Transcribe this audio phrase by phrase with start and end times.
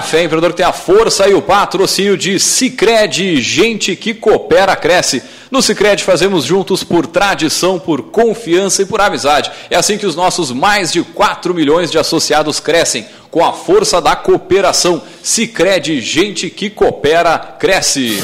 [0.00, 5.22] Café Empreendedor tem a força e o patrocínio de Cicred, gente que coopera, cresce.
[5.50, 9.50] No Cicred fazemos juntos por tradição, por confiança e por amizade.
[9.68, 14.00] É assim que os nossos mais de 4 milhões de associados crescem, com a força
[14.00, 15.02] da cooperação.
[15.22, 18.22] Cicred, gente que coopera, cresce.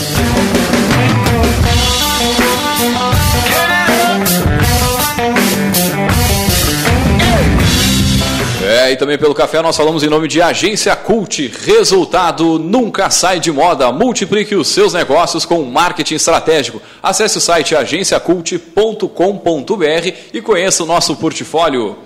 [8.87, 11.53] É, e também pelo café nós falamos em nome de Agência Cult.
[11.65, 13.91] Resultado nunca sai de moda.
[13.91, 16.81] Multiplique os seus negócios com marketing estratégico.
[17.03, 21.99] Acesse o site agenciacult.com.br e conheça o nosso portfólio.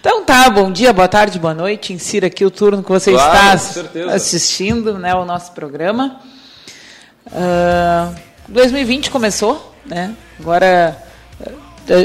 [0.00, 1.92] então tá, bom dia, boa tarde, boa noite.
[1.92, 6.20] Insira aqui o turno que você claro, está assistindo, né, o nosso programa.
[7.26, 8.14] Uh,
[8.48, 10.14] 2020 começou, né?
[10.40, 11.05] Agora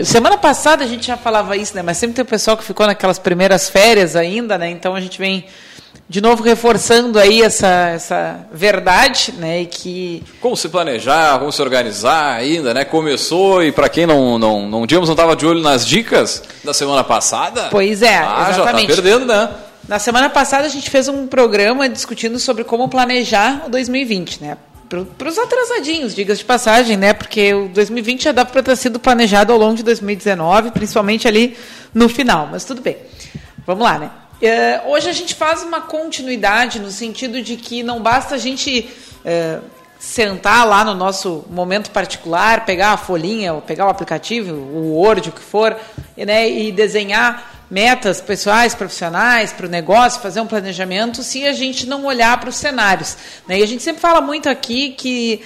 [0.05, 1.81] semana passada a gente já falava isso, né?
[1.81, 4.69] Mas sempre tem o pessoal que ficou naquelas primeiras férias ainda, né?
[4.69, 5.45] Então a gente vem
[6.07, 9.61] de novo reforçando aí essa, essa verdade, né?
[9.61, 12.83] E que como se planejar, como se organizar ainda, né?
[12.83, 16.73] Começou e para quem não não não digamos não estava de olho nas dicas da
[16.73, 17.69] semana passada.
[17.71, 18.89] Pois é, ah, exatamente.
[18.89, 19.49] já tá perdendo, né?
[19.87, 24.57] Na semana passada a gente fez um programa discutindo sobre como planejar o 2020, né?
[25.17, 27.13] Para os atrasadinhos, diga de passagem, né?
[27.13, 31.57] Porque o 2020 já dá para ter sido planejado ao longo de 2019, principalmente ali
[31.93, 32.97] no final, mas tudo bem.
[33.65, 34.11] Vamos lá, né?
[34.41, 38.89] Uh, hoje a gente faz uma continuidade no sentido de que não basta a gente
[39.19, 39.63] uh,
[39.99, 45.29] sentar lá no nosso momento particular, pegar a folhinha, ou pegar o aplicativo, o Word,
[45.29, 45.77] o que for,
[46.17, 51.87] né, e desenhar metas pessoais, profissionais, para o negócio, fazer um planejamento, se a gente
[51.87, 53.15] não olhar para os cenários.
[53.47, 53.59] Né?
[53.59, 55.41] E a gente sempre fala muito aqui que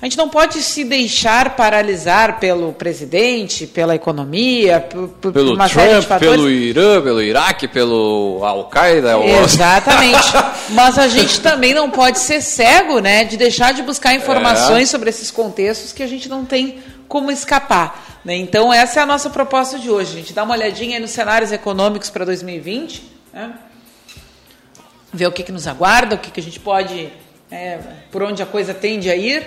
[0.00, 5.86] a gente não pode se deixar paralisar pelo presidente, pela economia, por, pelo uma Trump,
[5.86, 6.34] série de fatores.
[6.34, 9.18] pelo Irã, pelo Iraque, pelo Al-Qaeda.
[9.42, 10.32] Exatamente.
[10.70, 14.86] Mas a gente também não pode ser cego, né, de deixar de buscar informações é.
[14.90, 18.20] sobre esses contextos que a gente não tem como escapar.
[18.24, 18.36] Né?
[18.36, 20.12] Então, essa é a nossa proposta de hoje.
[20.12, 23.02] A gente dá uma olhadinha nos cenários econômicos para 2020,
[23.32, 23.54] né?
[25.12, 27.08] ver o que, que nos aguarda, o que, que a gente pode,
[27.50, 27.78] é,
[28.10, 29.46] por onde a coisa tende a ir.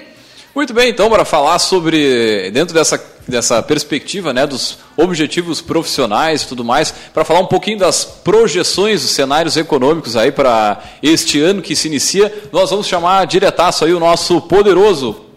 [0.56, 6.48] Muito bem, então, para falar sobre, dentro dessa, dessa perspectiva né, dos objetivos profissionais e
[6.48, 11.62] tudo mais, para falar um pouquinho das projeções dos cenários econômicos aí para este ano
[11.62, 15.29] que se inicia, nós vamos chamar diretaço aí o nosso poderoso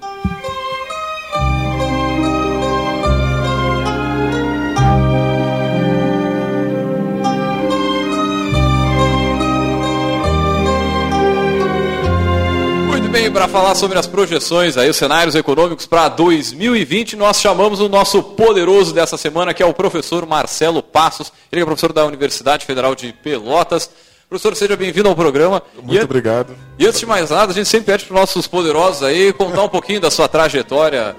[13.30, 18.22] para falar sobre as projeções, aí, os cenários econômicos para 2020, nós chamamos o nosso
[18.22, 21.32] poderoso dessa semana, que é o professor Marcelo Passos.
[21.50, 23.90] Ele é professor da Universidade Federal de Pelotas.
[24.28, 25.62] Professor, seja bem-vindo ao programa.
[25.82, 26.56] Muito e, obrigado.
[26.78, 29.62] E antes de mais nada, a gente sempre pede para os nossos poderosos aí contar
[29.62, 31.14] um pouquinho da sua trajetória.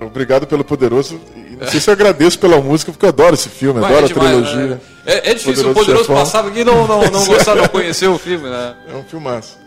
[0.00, 1.20] Obrigado pelo poderoso.
[1.36, 4.06] E não sei se eu agradeço pela música, porque eu adoro esse filme, Mas adoro
[4.06, 4.66] é demais, a trilogia.
[4.66, 4.80] Né?
[5.04, 8.18] É, é, difícil, poderoso o poderoso passava aqui não, não, não gostar, não conhecer o
[8.18, 8.74] filme, né?
[8.90, 9.58] É um filmaço.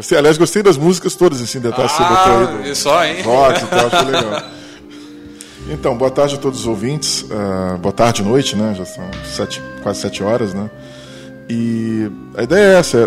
[0.00, 2.74] Gostei, aliás, gostei das músicas todas, assim, detalhe ah, você botou aí.
[2.74, 3.20] Só, hein?
[3.20, 4.50] Rock e tal, achei legal.
[5.68, 7.20] Então, boa tarde a todos os ouvintes.
[7.20, 8.74] Uh, boa tarde, noite, né?
[8.74, 10.70] Já são sete, quase sete horas, né?
[11.50, 13.04] E a ideia é essa, é, é,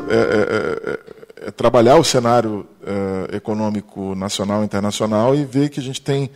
[1.46, 6.00] é, é trabalhar o cenário uh, econômico nacional e internacional e ver que a gente
[6.00, 6.30] tem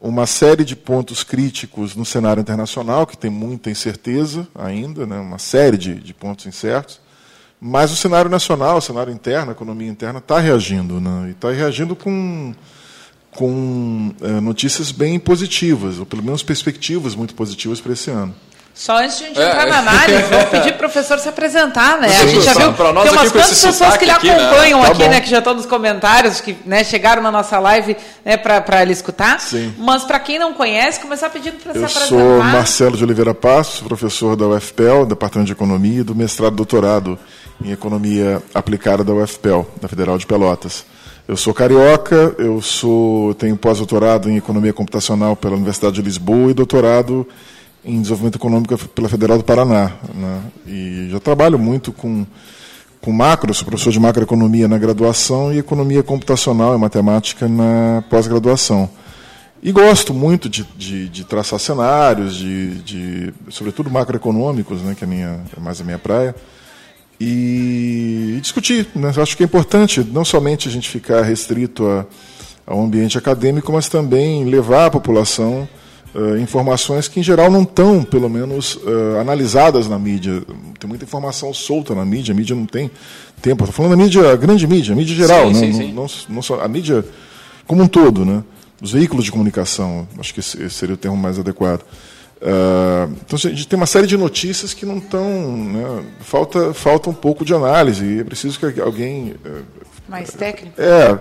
[0.00, 5.38] uma série de pontos críticos no cenário internacional, que tem muita incerteza ainda, né, uma
[5.38, 6.98] série de, de pontos incertos,
[7.60, 11.50] mas o cenário nacional, o cenário interno, a economia interna, está reagindo, né, e está
[11.50, 12.54] reagindo com,
[13.32, 18.34] com é, notícias bem positivas, ou pelo menos perspectivas muito positivas para esse ano.
[18.72, 19.70] Só antes de a gente entrar é.
[19.70, 22.08] na análise, vou pedir para o professor se apresentar, né?
[22.08, 24.86] Sim, a gente já viu tem umas quantas pessoas que lhe aqui, acompanham né?
[24.86, 25.20] Tá aqui, né?
[25.20, 29.38] Que já estão nos comentários, que né, chegaram na nossa live né, para ele escutar.
[29.38, 29.74] Sim.
[29.76, 32.08] Mas para quem não conhece, começar pedindo para se Eu apresentar.
[32.08, 36.56] sou Marcelo de Oliveira Passos, professor da UFPEL, Departamento de Economia, e do mestrado e
[36.56, 37.18] doutorado
[37.64, 40.84] em Economia Aplicada da UFPEL, da Federal de Pelotas.
[41.28, 46.54] Eu sou carioca, eu sou tenho pós-doutorado em Economia Computacional pela Universidade de Lisboa e
[46.54, 47.26] doutorado
[47.84, 49.92] em Desenvolvimento Econômico pela Federal do Paraná.
[50.14, 50.40] Né?
[50.66, 52.26] E já trabalho muito com,
[53.00, 58.90] com macro, sou professor de macroeconomia na graduação e economia computacional e matemática na pós-graduação.
[59.62, 65.06] E gosto muito de, de, de traçar cenários, de, de, sobretudo macroeconômicos, né, que é,
[65.06, 66.34] minha, é mais a minha praia,
[67.20, 68.88] e, discutir.
[68.94, 69.12] Né?
[69.14, 72.06] Eu acho que é importante não somente a gente ficar restrito a,
[72.66, 75.68] ao ambiente acadêmico, mas também levar à população
[76.14, 80.42] uh, informações que, em geral, não estão, pelo menos, uh, analisadas na mídia.
[80.78, 82.90] Tem muita informação solta na mídia, a mídia não tem
[83.42, 83.64] tempo.
[83.64, 85.72] Estou falando da mídia, a grande mídia, a mídia geral, Sim, né?
[85.72, 86.24] sim, não, sim.
[86.28, 87.04] não, não só a mídia
[87.66, 88.42] como um todo, né?
[88.80, 91.82] Os veículos de comunicação, acho que esse seria o termo mais adequado.
[92.42, 95.22] Uh, então a gente tem uma série de notícias que não estão,
[95.56, 96.04] né?
[96.20, 99.62] falta falta um pouco de análise e é preciso que alguém uh,
[100.08, 100.72] Mais técnico.
[100.80, 101.18] é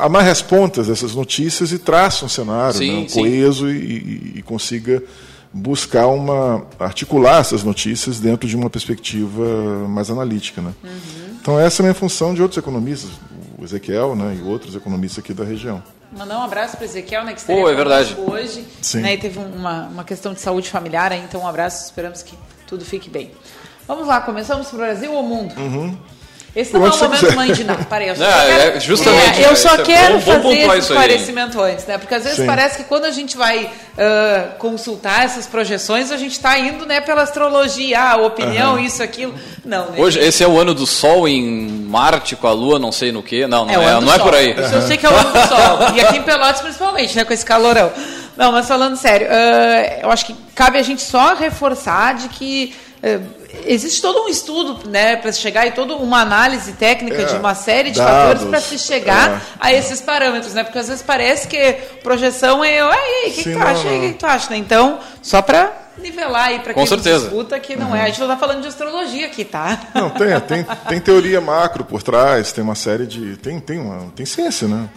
[0.00, 4.32] amarre as pontas dessas notícias e traça um cenário Sim, né, um coeso e, e-
[4.36, 5.02] e consiga
[5.52, 9.42] buscar uma articular essas notícias dentro de uma perspectiva
[9.88, 10.72] mais analítica, né?
[11.40, 13.10] Então essa é a minha função de outros economistas,
[13.58, 15.82] o Ezequiel, né, e outros economistas aqui da região.
[16.10, 18.16] Mandar um abraço para Ezequiel, né, que Pô, estaria é verdade.
[18.18, 18.66] hoje.
[18.80, 19.00] Sim.
[19.00, 22.84] Né, e teve uma, uma questão de saúde familiar, então um abraço, esperamos que tudo
[22.84, 23.30] fique bem.
[23.86, 25.54] Vamos lá, começamos pro Brasil ou mundo?
[26.58, 27.36] Esse não é o momento quiser.
[27.36, 27.86] mãe de nada.
[28.04, 30.76] Eu só quero, é, justamente, eu é, só isso é quero bom- bom fazer pontuar
[30.76, 31.98] esse esclarecimento antes, né?
[31.98, 32.46] Porque às vezes Sim.
[32.46, 37.00] parece que quando a gente vai ah, consultar essas projeções, a gente está indo né,
[37.00, 39.34] pela astrologia, ah, opinião, isso, aquilo.
[39.64, 40.00] Não, né?
[40.00, 43.22] Hoje, esse é o ano do Sol em Marte com a Lua, não sei no
[43.22, 43.46] que.
[43.46, 44.50] Não, não é, do não é por aí.
[44.50, 45.78] Isso eu sei que é o ano do sol.
[45.94, 47.24] E aqui em Pelotas, principalmente, né?
[47.24, 47.92] Com esse calorão.
[48.36, 52.74] Não, mas falando sério, ah, eu acho que cabe a gente só reforçar de que
[53.02, 53.20] ah,
[53.66, 57.34] existe todo um estudo, né, para se chegar e toda uma análise técnica É, de
[57.36, 59.40] uma série de dados, fatores para se chegar é.
[59.60, 60.64] a esses parâmetros, né?
[60.64, 61.72] Porque às vezes parece que
[62.02, 63.88] projeção é, "Ué, e aí, o que, que tu acha?
[63.88, 64.56] O que, tu acha?
[64.56, 67.26] Então, só para nivelar aí para quem certeza.
[67.26, 68.02] escuta que não é.
[68.02, 69.80] A gente não tá falando de astrologia aqui, tá?
[69.94, 73.36] Não, tem, tem, tem teoria macro por trás, tem uma série de.
[73.38, 74.88] Tem, tem, uma, tem ciência, né?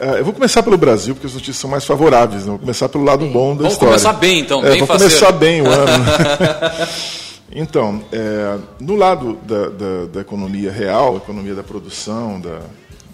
[0.00, 2.42] Eh, eu vou começar pelo Brasil, porque as notícias são mais favoráveis.
[2.44, 2.50] Né?
[2.50, 3.92] Vou começar pelo lado bom da Vamos história.
[3.94, 5.14] começar bem, então, É, bem faceiro.
[5.14, 6.04] começar bem o ano.
[7.52, 12.58] então, é, no lado da, da, da economia real, economia da produção, da,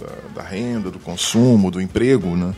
[0.01, 2.55] da, da renda, do consumo, do emprego, né?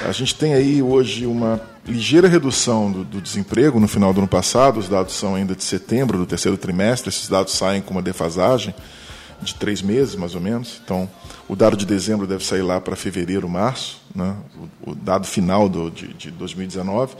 [0.00, 4.28] a gente tem aí hoje uma ligeira redução do, do desemprego no final do ano
[4.28, 4.78] passado.
[4.80, 7.10] Os dados são ainda de setembro, do terceiro trimestre.
[7.10, 8.74] Esses dados saem com uma defasagem
[9.40, 10.80] de três meses, mais ou menos.
[10.84, 11.08] Então,
[11.48, 14.34] o dado de dezembro deve sair lá para fevereiro, março, né?
[14.86, 17.14] o, o dado final do, de, de 2019.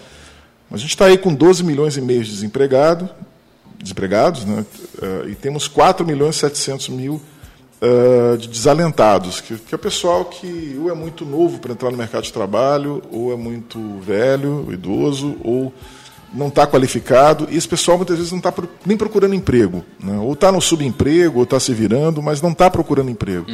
[0.71, 3.11] Mas a gente está aí com 12 milhões e meio de desempregado,
[3.83, 4.65] desempregados, né?
[5.03, 7.21] Eh, e temos 4 milhões e 700 mil
[7.81, 11.91] eh, de desalentados, que, que é o pessoal que ou é muito novo para entrar
[11.91, 15.75] no mercado de trabalho, ou é muito velho, idoso, ou
[16.33, 18.55] não está qualificado, e esse pessoal muitas vezes não está
[18.87, 20.17] nem procurando emprego, né?
[20.19, 23.47] ou está no subemprego, ou está se virando, mas não está procurando emprego.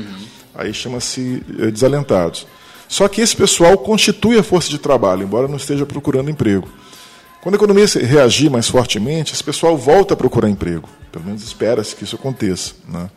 [0.55, 2.47] Aí chama-se eh, desalentados.
[2.87, 6.69] Só que esse pessoal constitui a força de trabalho, embora não esteja procurando emprego.
[7.49, 10.87] Quando a economia reagir mais fortemente, esse pessoal volta a procurar emprego.
[11.11, 12.75] Pelo menos espera-se que isso aconteça.
[12.87, 13.09] Né?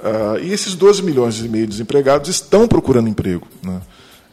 [0.00, 3.44] Ah, e esses 12 milhões e meio de desempregados estão procurando emprego.
[3.60, 3.80] Né?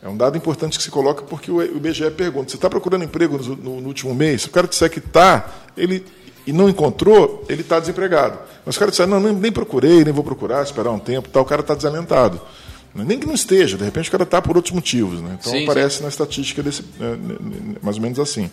[0.04, 3.40] É um dado importante que se coloca porque o IBGE pergunta: você está procurando emprego
[3.40, 4.44] no, no- no último mês?
[4.44, 6.06] Se o cara disser que está, ele
[6.46, 8.38] e não encontrou, ele está desempregado.
[8.64, 11.46] Mas o cara disser, não, nem, procurei, nem vou procurar, esperar um tempo, tal, o
[11.46, 12.40] cara está desalentado.
[12.94, 15.20] Nem que não esteja, de repente o cara está por outros motivos.
[15.22, 15.38] Né?
[15.40, 18.50] Então Sim, aparece na estatística desse, né, né, né, mais ou menos assim.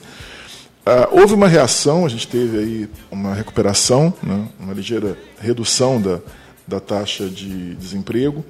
[0.88, 6.20] Ah, houve uma reação, a gente teve aí uma recuperação, né, uma ligeira redução da,
[6.66, 8.44] da taxa de desemprego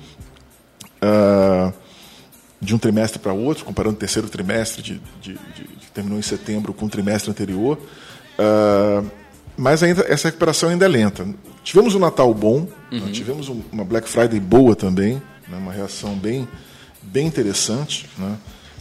[1.00, 1.73] ah,
[2.61, 6.23] de um trimestre para outro, comparando o terceiro trimestre de, de- de- que terminou em
[6.23, 7.78] setembro com o trimestre anterior.
[8.38, 9.02] Ah,
[9.57, 11.26] mas ainda essa recuperação ainda é lenta.
[11.64, 15.14] Tivemos um Natal bom, né, tivemos um- uma Black Friday boa também,
[15.49, 16.47] né, uma reação bem,
[17.02, 18.07] bem interessante.
[18.19, 18.37] Né?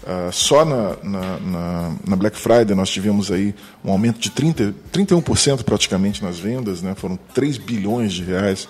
[0.06, 4.76] Uh, só na, na, na, na, Black Friday nós tivemos aí um aumento de 30,
[4.94, 6.94] 31% praticamente nas vendas, né?
[6.96, 8.70] foram 3 bilhões de reais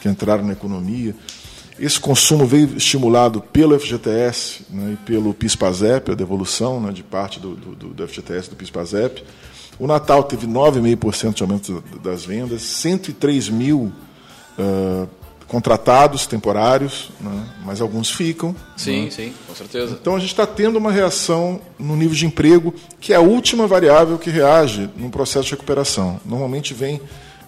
[0.00, 1.12] que entraram na economia.
[1.78, 7.40] Esse consumo veio estimulado pelo FGTS né, e pelo PIS-PASEP, a devolução né, de parte
[7.40, 9.24] do, do, do FGTS e do PIS-PASEP.
[9.78, 13.92] O Natal teve 9,5% de aumento das vendas, 103 mil
[14.58, 15.08] uh,
[15.46, 18.54] contratados temporários, né, mas alguns ficam.
[18.76, 19.10] Sim, né.
[19.10, 19.96] sim, com certeza.
[20.00, 23.66] Então a gente está tendo uma reação no nível de emprego, que é a última
[23.66, 26.20] variável que reage num processo de recuperação.
[26.24, 27.00] Normalmente vem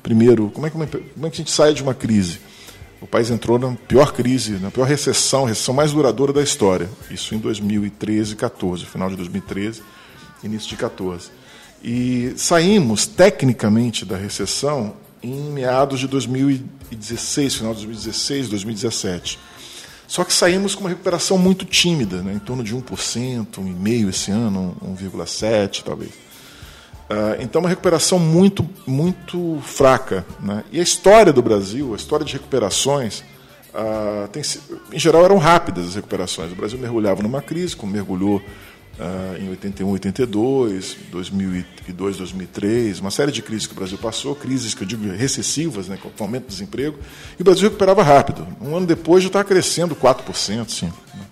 [0.03, 2.41] primeiro, como é que, como é que a gente sai de uma crise?
[3.01, 6.89] O país entrou na pior crise, na pior recessão, recessão mais duradoura da história.
[7.11, 9.83] Isso em 2013 e 14, final de 2013,
[10.43, 11.31] início de 14.
[11.83, 19.39] E saímos tecnicamente da recessão em meados de 2016, final de 2016, 2017.
[20.07, 24.31] Só que saímos com uma recuperação muito tímida, né, em torno de 1%, 1,5% esse
[24.31, 26.11] ano, 1,7% talvez.
[26.11, 30.27] Uh, então, uma recuperação muito, muito fraca.
[30.41, 30.63] Né?
[30.71, 33.21] E a história do Brasil, a história de recuperações,
[33.73, 34.43] uh, tem,
[34.93, 36.53] em geral eram rápidas as recuperações.
[36.53, 38.43] O Brasil mergulhava numa crise, como mergulhou
[38.99, 44.75] uh, em 81, 82, 2002, 2003, uma série de crises que o Brasil passou, crises
[44.75, 46.99] que eu digo recessivas, né, com aumento do desemprego,
[47.39, 48.47] e o Brasil recuperava rápido.
[48.61, 50.69] Um ano depois já estava crescendo 4%.
[50.69, 51.25] Sim, né?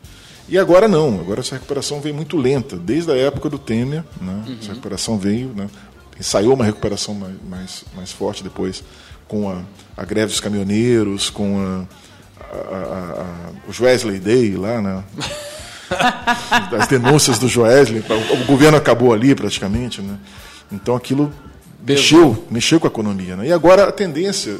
[0.48, 4.44] E agora não, agora essa recuperação veio muito lenta, desde a época do Temer, né?
[4.46, 4.56] Uhum.
[4.60, 5.68] essa recuperação veio, né?
[6.18, 8.82] ensaiou uma recuperação mais, mais, mais forte depois,
[9.28, 9.62] com a,
[9.96, 11.84] a greve dos caminhoneiros, com a,
[12.52, 15.04] a, a, o Joesley Day lá, né?
[16.78, 18.02] as denúncias do Joesley,
[18.32, 20.18] o, governo acabou ali praticamente, né?
[20.70, 21.32] então aquilo
[21.86, 23.36] mexeu, mexeu com a economia.
[23.36, 23.48] Né?
[23.48, 24.58] E agora a tendência,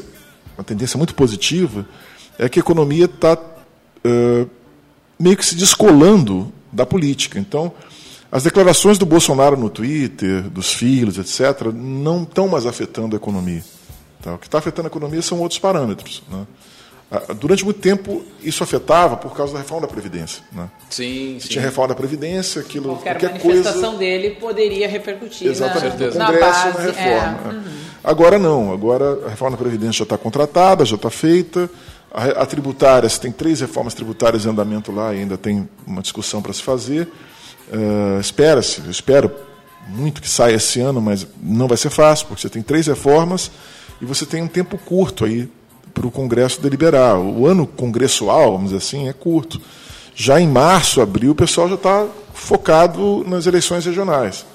[0.57, 1.85] uma tendência muito positiva,
[2.39, 4.49] é que a economia está uh,
[5.19, 7.39] meio que se descolando da política.
[7.39, 7.73] Então,
[8.31, 13.63] as declarações do Bolsonaro no Twitter, dos filhos, etc., não estão mais afetando a economia.
[14.21, 14.35] Tá?
[14.35, 16.23] O que está afetando a economia são outros parâmetros.
[16.29, 16.45] Né?
[17.09, 20.43] Ah, durante muito tempo, isso afetava por causa da reforma da Previdência.
[20.51, 20.69] Né?
[20.89, 21.47] Sim, sim.
[21.47, 22.89] Tinha reforma da Previdência, aquilo.
[22.89, 23.97] Qualquer, qualquer manifestação coisa...
[23.97, 27.39] dele poderia repercutir Exatamente, na, no Congresso, na, base, na reforma.
[27.45, 27.53] É.
[27.53, 27.63] Uhum.
[28.03, 31.69] Agora não, agora a reforma da Previdência já está contratada, já está feita.
[32.13, 36.01] A, a tributária, você tem três reformas tributárias em andamento lá, e ainda tem uma
[36.01, 37.07] discussão para se fazer.
[37.69, 39.31] Uh, Espera-se, eu espero
[39.87, 43.49] muito que saia esse ano, mas não vai ser fácil, porque você tem três reformas
[44.01, 45.49] e você tem um tempo curto aí
[45.97, 47.17] para o Congresso deliberar.
[47.19, 49.59] O ano congressual, vamos dizer assim, é curto.
[50.15, 54.45] Já em março, abril, o pessoal já está focado nas eleições regionais,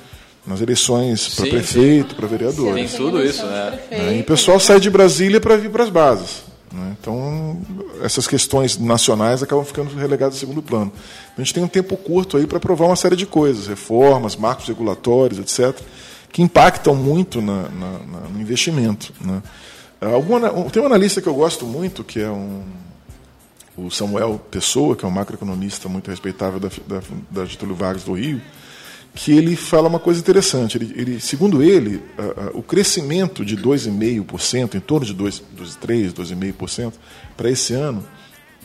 [0.47, 2.75] nas eleições para prefeito, para vereador.
[2.75, 3.79] Tem tudo isso, né?
[3.91, 6.43] É, e o pessoal sai de Brasília para vir para as bases.
[6.73, 6.97] Né?
[7.01, 7.61] Então,
[8.03, 10.93] essas questões nacionais acabam ficando relegadas ao segundo plano.
[11.37, 14.67] A gente tem um tempo curto aí para aprovar uma série de coisas, reformas, marcos
[14.67, 15.79] regulatórios, etc.,
[16.33, 19.13] que impactam muito na, na, na, no investimento.
[19.21, 19.43] Né?
[20.73, 22.65] Tem um analista que eu gosto muito, que é um,
[23.77, 28.15] o Samuel Pessoa, que é um macroeconomista muito respeitável da, da, da Getúlio Vargas do
[28.15, 28.43] Rio,
[29.15, 30.77] que ele fala uma coisa interessante.
[30.77, 32.03] Ele, ele segundo ele,
[32.53, 35.43] o crescimento de 2,5%, em torno de 2,
[35.81, 36.95] 3, 2,5%
[37.37, 38.05] para esse ano,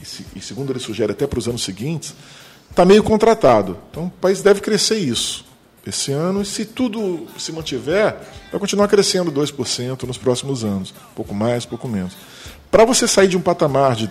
[0.01, 2.15] e, se, e, segundo ele sugere até para os anos seguintes,
[2.67, 3.77] está meio contratado.
[3.91, 5.47] Então o país deve crescer isso
[5.88, 8.15] esse ano, e se tudo se mantiver,
[8.51, 10.94] vai continuar crescendo 2% nos próximos anos.
[11.15, 12.13] Pouco mais, pouco menos.
[12.70, 14.10] Para você sair de um patamar de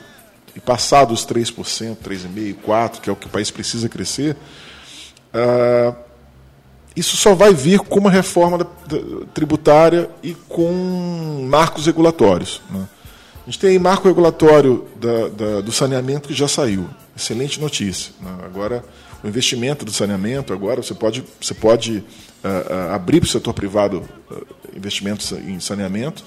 [0.56, 4.34] e passar dos 3%, 3,5%, 4%, que é o que o país precisa crescer,
[5.34, 5.94] uh,
[6.96, 12.62] isso só vai vir com uma reforma da, da, tributária e com marcos regulatórios.
[12.70, 12.88] Né?
[13.42, 16.88] A gente tem aí marco regulatório da, do saneamento que já saiu.
[17.16, 18.12] Excelente notícia.
[18.20, 18.30] Né?
[18.44, 18.84] Agora,
[19.24, 23.54] o investimento do saneamento, agora você pode, você pode uh, uh, abrir para o setor
[23.54, 24.46] privado uh,
[24.76, 26.22] investimentos em saneamento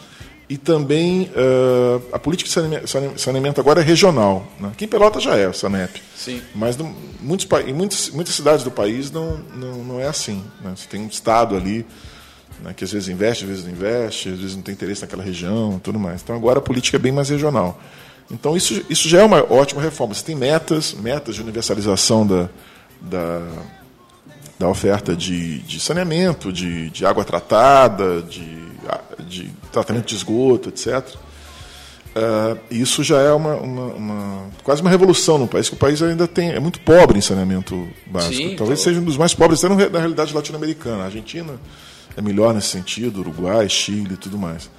[0.50, 4.48] e também uh, a política de saneamento agora é regional.
[4.60, 4.70] Né?
[4.70, 6.02] Aqui em Pelota já é, o SANEP.
[6.16, 6.42] Sim.
[6.56, 6.92] Mas no,
[7.22, 10.44] muitos, em muitas, muitas cidades do país não, não, não é assim.
[10.64, 10.74] Né?
[10.76, 11.86] Você tem um Estado ali
[12.64, 15.24] né, que às vezes investe, às vezes não investe, às vezes não tem interesse naquela
[15.24, 16.24] região tudo mais.
[16.24, 17.80] Então agora a política é bem mais regional.
[18.32, 20.14] Então isso, isso já é uma ótima reforma.
[20.14, 22.50] Você tem metas, metas de universalização da,
[23.02, 23.42] da,
[24.60, 28.60] da oferta de, de saneamento, de, de água tratada, de
[29.30, 31.16] de tratamento de esgoto, etc.
[32.10, 36.02] Uh, isso já é uma, uma, uma, quase uma revolução no país, que o país
[36.02, 38.34] ainda tem, é muito pobre em saneamento básico.
[38.34, 38.92] Sim, Talvez então...
[38.92, 41.04] seja um dos mais pobres, até na realidade latino-americana.
[41.04, 41.54] A Argentina
[42.18, 44.70] é melhor nesse sentido, Uruguai, Chile e tudo mais.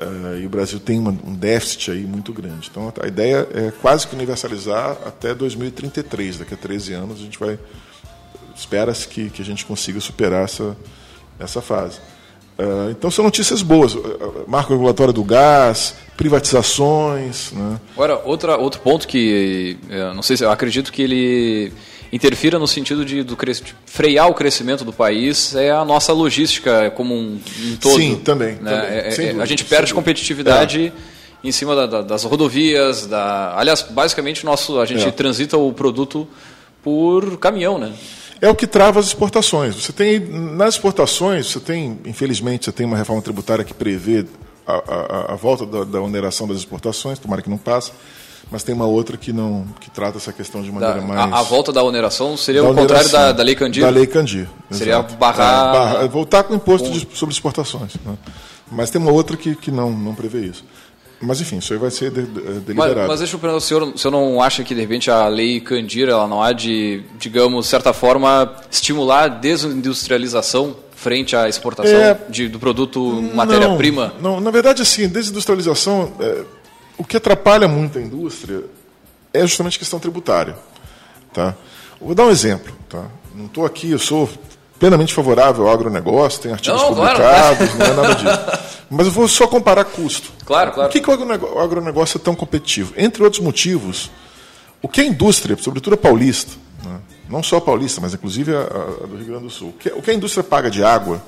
[0.00, 2.68] Uh, e o Brasil tem uma, um déficit aí muito grande.
[2.70, 7.38] Então a ideia é quase que universalizar até 2033, daqui a 13 anos a gente
[7.38, 7.58] vai
[8.56, 10.76] espera-se que, que a gente consiga superar essa,
[11.38, 11.98] essa fase.
[12.58, 13.94] Uh, então são notícias boas.
[14.46, 17.52] Marco regulatório do gás, privatizações.
[17.52, 17.80] Né?
[17.94, 19.78] Agora, outra, outro ponto que
[20.14, 21.72] não sei se eu acredito que ele
[22.12, 26.90] interfira no sentido de, do, de frear o crescimento do país é a nossa logística
[26.90, 27.96] como um, um todo.
[27.96, 28.54] Sim, também.
[28.54, 28.70] Né?
[28.70, 31.46] também é, é, dúvida, a gente perde competitividade é.
[31.46, 33.06] em cima da, da, das rodovias.
[33.06, 35.10] Da, aliás, basicamente nosso, a gente é.
[35.10, 36.26] transita o produto
[36.82, 37.92] por caminhão, né?
[38.40, 39.76] é o que trava as exportações.
[39.76, 44.24] Você tem nas exportações, você tem, infelizmente, você tem uma reforma tributária que prevê
[44.66, 47.92] a, a, a volta da, da, oneração das exportações, tomara que não passe,
[48.50, 51.32] mas tem uma outra que não que trata essa questão de maneira da, mais.
[51.32, 53.82] A, a, volta da oneração seria o contrário da, da lei Candir.
[53.82, 54.48] Da lei Candir.
[54.70, 55.14] Seria exato.
[55.16, 55.68] barrar.
[55.68, 56.94] É, barra, voltar com o imposto com...
[56.94, 57.94] De, sobre exportações.
[58.04, 58.16] Né?
[58.70, 60.64] Mas tem uma outra que, que não, não prevê isso.
[61.20, 63.00] Mas enfim, isso aí vai ser de, de, deliberado.
[63.00, 65.28] Mas, mas deixa eu perguntar, o senhor, o senhor não acha que de repente a
[65.28, 71.98] lei Candir ela não há de, digamos, certa forma, estimular a desindustrialização frente à exportação
[71.98, 74.14] é, de, do produto matéria-prima?
[74.20, 76.42] Não, na verdade, assim, desindustrialização, é,
[77.00, 78.62] o que atrapalha muito a indústria
[79.32, 80.54] é justamente a questão tributária.
[81.32, 81.54] Tá?
[81.98, 82.74] Vou dar um exemplo.
[82.90, 83.06] Tá?
[83.34, 84.28] Não estou aqui, eu sou
[84.78, 87.78] plenamente favorável ao agronegócio, tem artigos não, publicados, claro.
[87.78, 88.70] não é nada disso.
[88.90, 90.30] Mas eu vou só comparar custo.
[90.44, 90.90] Claro, claro.
[90.90, 92.92] Por que, que o agronegócio é tão competitivo?
[92.94, 94.10] Entre outros motivos,
[94.82, 96.52] o que a indústria, sobretudo a paulista,
[96.84, 97.00] né?
[97.30, 99.88] não só a paulista, mas inclusive a, a, do Rio Grande do Sul, o que,
[99.88, 101.22] o que a indústria paga de água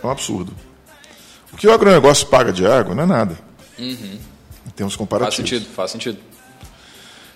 [0.00, 0.52] é um absurdo.
[1.52, 3.36] O que o agronegócio paga de água não é nada.
[3.78, 4.31] Uhum.
[4.72, 5.36] Em termos comparativos.
[5.36, 6.18] Faz sentido, faz sentido.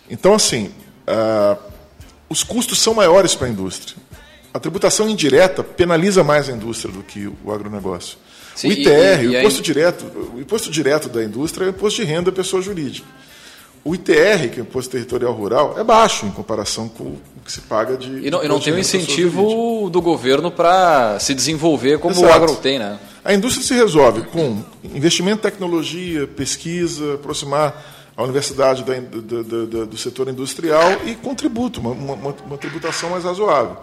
[0.08, 0.72] Então, assim,
[1.06, 1.58] uh,
[2.28, 3.96] os custos são maiores para a indústria.
[4.54, 8.16] A tributação indireta penaliza mais a indústria do que o agronegócio.
[8.54, 11.70] Sim, o ITR, e, e, o, imposto direto, o imposto direto da indústria é o
[11.70, 13.06] imposto de renda da pessoa jurídica.
[13.86, 17.52] O ITR, que é o Imposto Territorial Rural, é baixo em comparação com o que
[17.52, 18.26] se paga de.
[18.26, 22.26] E não, e não tem um incentivo do governo para se desenvolver como Exato.
[22.26, 22.98] o agro tem, né?
[23.26, 29.86] A indústria se resolve com investimento em tecnologia, pesquisa, aproximar a universidade da, do, do,
[29.86, 33.76] do setor industrial e com tributo, uma, uma, uma tributação mais razoável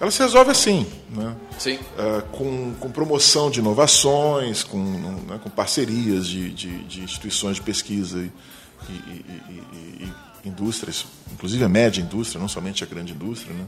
[0.00, 1.34] ela se resolve assim, né?
[1.58, 1.78] Sim.
[1.98, 7.62] É, com, com promoção de inovações, com, né, com parcerias de, de, de, instituições de
[7.62, 13.52] pesquisa e, e, e, e, indústrias, inclusive a média indústria, não somente a grande indústria,
[13.52, 13.66] né?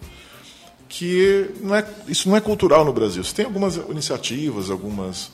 [0.91, 3.23] Que não é, isso não é cultural no Brasil.
[3.23, 5.31] Você tem algumas iniciativas, algumas,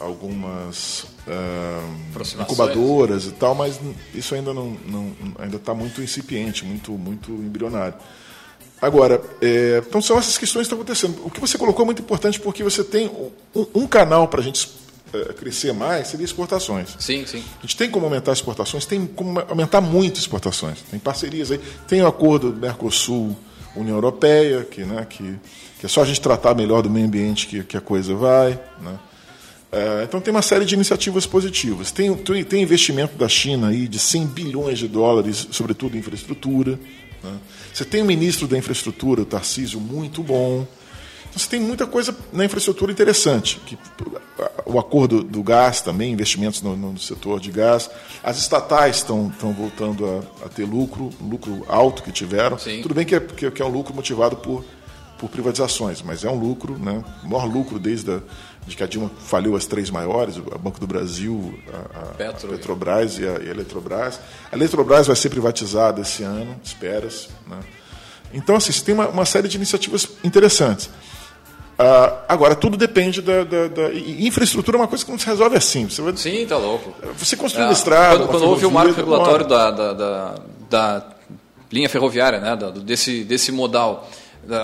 [0.00, 3.80] algumas uh, incubadoras e tal, mas
[4.12, 7.94] isso ainda não, não ainda está muito incipiente, muito, muito embrionário.
[8.82, 11.24] Agora, é, então são essas questões que estão acontecendo.
[11.24, 13.06] O que você colocou é muito importante porque você tem
[13.54, 14.68] um, um canal para a gente
[15.14, 16.96] é, crescer mais, seria exportações.
[16.98, 17.42] Sim, sim.
[17.58, 20.82] A gente tem como aumentar exportações, tem como aumentar muito exportações.
[20.90, 23.36] Tem parcerias aí, tem o acordo do Mercosul,
[23.76, 25.36] União Europeia, que, né, que,
[25.78, 28.58] que é só a gente tratar melhor do meio ambiente que, que a coisa vai.
[28.80, 28.98] Né?
[29.72, 31.90] É, então tem uma série de iniciativas positivas.
[31.90, 36.78] Tem, tem investimento da China aí de 100 bilhões de dólares, sobretudo em infraestrutura.
[37.22, 37.32] Né?
[37.72, 40.66] Você tem um ministro da infraestrutura, o Tarcísio, muito bom.
[41.36, 43.60] Você tem muita coisa na infraestrutura interessante.
[43.66, 43.78] Que,
[44.64, 47.90] o acordo do gás também, investimentos no, no setor de gás.
[48.22, 52.58] As estatais estão, voltando a, a, ter lucro, lucro alto que tiveram.
[52.58, 52.82] Sim.
[52.82, 54.64] Tudo bem que é, que, que é um lucro motivado por,
[55.18, 57.04] por privatizações, mas é um lucro, né?
[57.22, 58.20] o maior lucro desde a,
[58.66, 62.48] de que a Dilma faliu as três maiores, a Banco do Brasil, a, a, Petro,
[62.48, 64.20] a Petrobras e a, e a, Eletrobras.
[64.50, 67.28] A Eletrobras vai ser privatizada esse ano, espera-se.
[67.46, 67.60] Né?
[68.34, 70.90] Então, assim, você tem uma, uma, série de iniciativas interessantes.
[71.78, 75.56] Uh, agora, tudo depende da, da, da, infraestrutura é uma coisa que não se resolve
[75.56, 75.88] assim.
[75.88, 76.94] Você vai, Sim, tá louco.
[77.18, 78.18] Você construir é, estrada.
[78.20, 80.34] Quando, quando houve o marco regulatório da, da,
[80.70, 81.06] da,
[81.70, 84.08] linha ferroviária, né, desse, desse modal,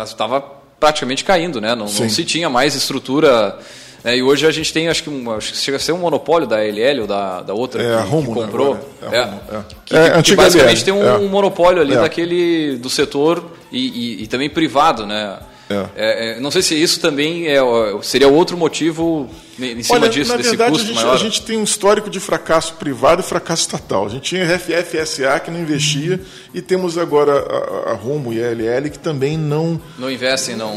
[0.03, 0.41] estava
[0.81, 1.75] praticamente caindo, né?
[1.75, 3.59] Não, não se tinha mais estrutura
[4.05, 5.99] é, e hoje a gente tem, acho que, um, acho que chega a ser um
[5.99, 8.75] monopólio da LL ou da, da outra é, que, que comprou.
[8.75, 8.81] Né?
[9.13, 13.79] É, é, que, é, que basicamente tem um, um monopólio ali daquele do setor e,
[13.79, 15.39] e, e também privado, né?
[15.71, 15.89] É.
[15.97, 17.61] É, não sei se isso também é,
[18.03, 21.15] seria outro motivo em cima Olha, disso, na desse verdade, custo a gente, maior.
[21.15, 24.07] A gente tem um histórico de fracasso privado e fracasso estatal.
[24.07, 26.21] A gente tinha a FFSA que não investia
[26.53, 29.81] e temos agora a, a Rumo e a LL que também não...
[29.99, 30.75] Não investem, não...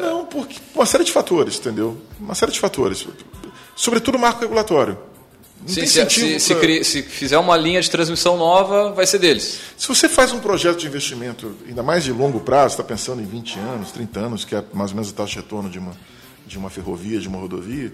[0.00, 1.96] Não, porque uma série de fatores, entendeu?
[2.20, 3.06] Uma série de fatores.
[3.74, 4.98] Sobretudo o marco regulatório.
[5.66, 6.84] Sim, se, se, se, pra...
[6.84, 9.58] se, fizer uma linha de transmissão nova, vai ser deles.
[9.76, 13.24] Se você faz um projeto de investimento, ainda mais de longo prazo, está pensando em
[13.24, 15.92] 20 anos, 30 anos, que é mais ou menos a taxa de retorno de uma,
[16.46, 17.92] de uma ferrovia, de uma rodovia,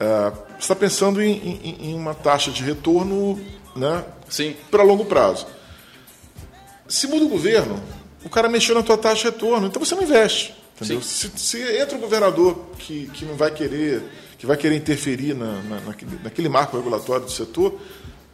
[0.00, 3.40] uh, você está pensando em, em, em, uma taxa de retorno
[3.74, 4.04] né,
[4.70, 5.46] para longo prazo.
[6.86, 7.82] Se muda o governo,
[8.24, 10.54] o cara mexeu na tua taxa de retorno, então você não investe.
[11.02, 14.02] Se, se, entra um governador que, que não vai querer,
[14.38, 17.78] que vai querer interferir na, na, naquele, naquele marco regulatório do setor,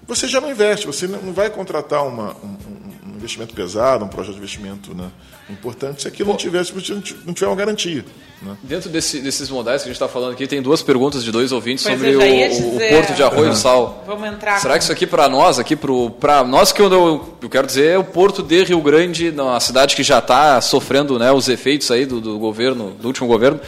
[0.07, 2.57] você já não investe, você não vai contratar uma, um,
[3.09, 5.11] um, investimento pesado, um projeto de investimento né,
[5.49, 6.75] importante, se aquilo não, tivesse,
[7.25, 8.05] não tiver uma garantia.
[8.43, 8.55] Né?
[8.62, 11.53] Dentro desse, desses modais que a gente está falando aqui, tem duas perguntas de dois
[11.53, 13.51] ouvintes pois sobre o, dizer, o, Porto de Arroio uhum.
[13.51, 14.05] do Sal.
[14.07, 14.61] Vamos entrar.
[14.61, 17.99] Será que isso aqui para nós, aqui para nós que eu, eu quero dizer é
[17.99, 22.05] o Porto de Rio Grande, uma cidade que já está sofrendo né, os efeitos aí
[22.05, 23.59] do, do governo, do último governo,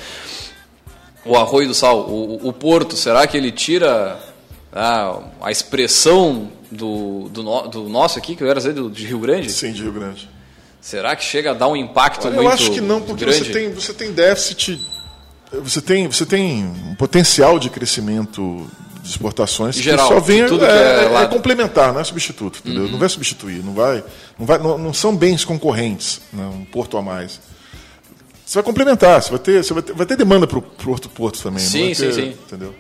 [1.27, 4.19] o Arroio do Sal, o, o Porto, será que ele tira
[4.73, 9.19] a, a expressão do, do, do, nosso aqui, que eu era dizer, do, de Rio
[9.19, 9.51] Grande?
[9.51, 10.29] Sim, de Rio Grande.
[10.81, 12.49] Será que chega a dar um impacto Olha, muito?
[12.49, 14.81] Eu acho que não, porque você tem, você tem déficit,
[15.53, 18.67] você tem, você tem um potencial de crescimento
[19.03, 22.85] de exportações geral, que só vem tudo é, é, é, complementar, não é substituto, entendeu?
[22.85, 22.91] Uhum.
[22.91, 24.05] Não vai substituir, não vai,
[24.39, 27.41] não vai, não, não são bens concorrentes, né, um porto a mais.
[28.47, 31.09] Você vai complementar, você vai ter, você vai ter, vai ter demanda para o porto,
[31.09, 31.59] porto também.
[31.59, 32.29] Sim, ter, sim, sim.
[32.29, 32.73] Entendeu?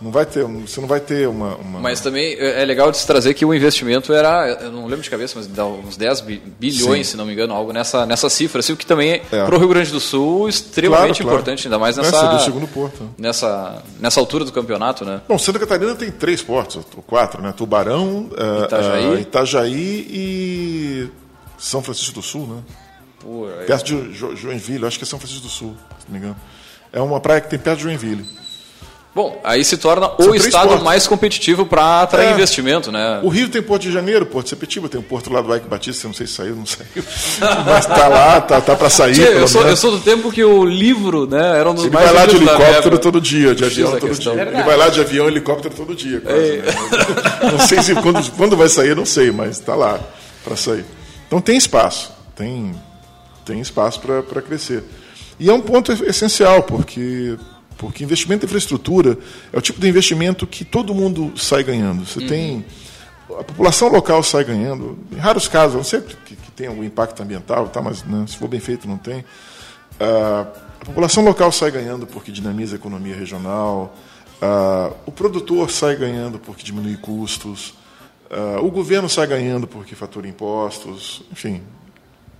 [0.00, 2.98] Não vai ter, você não vai ter uma, uma, Mas também é, é legal de
[2.98, 6.22] se trazer que o investimento era, eu não lembro de cabeça, mas dá uns 10
[6.58, 7.10] bilhões, Sim.
[7.12, 9.44] se não me engano, algo nessa, nessa cifra, assim, o que também é.
[9.44, 11.74] para o Rio Grande do Sul extremamente claro, importante, claro.
[11.76, 13.08] ainda mais nessa, segundo porto.
[13.16, 15.20] nessa nessa altura do campeonato, né?
[15.28, 17.54] Bom, Santa Catarina tem três portos, ou quatro, né?
[17.56, 21.08] Tubarão, é, Itajaí, uh, Itajaí e
[21.56, 22.62] São Francisco do Sul, né?
[23.22, 26.18] Pô, perto de jo Joinville, acho que é São Francisco do Sul, se não me
[26.18, 26.36] engano.
[26.92, 28.26] É uma praia que tem perto de Joinville.
[29.14, 30.84] Bom, aí se torna São o estado portos.
[30.84, 32.32] mais competitivo para atrair é.
[32.32, 33.20] investimento, né?
[33.22, 35.68] O Rio tem Porto de Janeiro, Porto de Sepetiba, tem um porto lá do Ike
[35.68, 36.86] Batista, não sei se saiu, não saiu.
[37.66, 39.12] Mas está lá, tá, tá para sair.
[39.12, 41.94] Tchê, eu, sou, eu, sou, do tempo que o livro, né, era um dos ele
[41.94, 44.32] mais vai lá de helicóptero todo dia, de avião todo dia.
[44.32, 47.52] Ele vai lá de avião, helicóptero todo dia, quase, né?
[47.52, 50.00] Não sei se quando, quando vai sair, não sei, mas está lá
[50.42, 50.86] para sair.
[51.26, 52.74] Então tem espaço, tem,
[53.44, 54.82] tem espaço para crescer.
[55.38, 57.36] E é um ponto essencial, porque
[57.82, 59.18] porque investimento em infraestrutura
[59.52, 62.06] é o tipo de investimento que todo mundo sai ganhando.
[62.06, 62.26] Você uhum.
[62.28, 62.64] tem.
[63.30, 64.96] A população local sai ganhando.
[65.10, 68.36] Em raros casos, não sei que, que tem algum impacto ambiental, tá, mas né, se
[68.36, 69.20] for bem feito, não tem.
[69.20, 70.46] Uh,
[70.80, 73.96] a população local sai ganhando porque dinamiza a economia regional.
[74.40, 77.74] Uh, o produtor sai ganhando porque diminui custos.
[78.30, 81.22] Uh, o governo sai ganhando porque fatura impostos.
[81.32, 81.62] Enfim,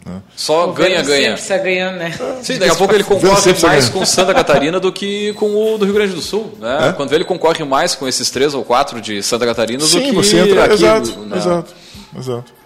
[0.04, 0.20] né?
[0.34, 1.36] Só ganha-ganha.
[1.36, 2.12] Sempre está ganhando, né?
[2.42, 5.84] Sim, daqui a pouco ele concorre mais com Santa Catarina do que com o do
[5.84, 6.52] Rio Grande do Sul.
[6.58, 6.88] Né?
[6.88, 6.92] É?
[6.92, 10.12] Quando ele concorre mais com esses três ou quatro de Santa Catarina Sim, do que
[10.12, 10.74] você entra, aqui.
[10.74, 11.36] Exato, né?
[11.36, 11.74] exato,
[12.16, 12.62] exato.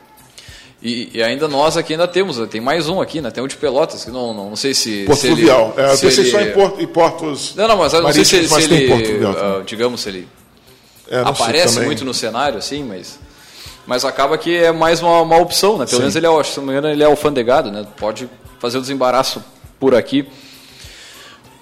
[0.83, 3.31] E, e, ainda nós aqui ainda temos, tem mais um aqui, né?
[3.31, 5.05] Tem o de Pelotas, que não, não, não sei se.
[5.05, 5.75] Porto se Fluvial.
[5.77, 6.31] Ele, é, eu pensei ele...
[6.31, 7.55] só em, port, em portos.
[7.57, 8.92] Não, não, mas eu não sei se, se ele.
[8.92, 10.29] Uh, digamos, se ele
[11.11, 13.18] é, aparece muito no cenário, assim, mas.
[13.87, 15.87] Mas acaba que é mais uma, uma opção, né?
[15.87, 15.99] Pelo Sim.
[15.99, 17.87] menos ele é, se não me engano, ele é alfandegado, né?
[17.96, 19.42] Pode fazer o desembaraço
[19.79, 20.29] por aqui.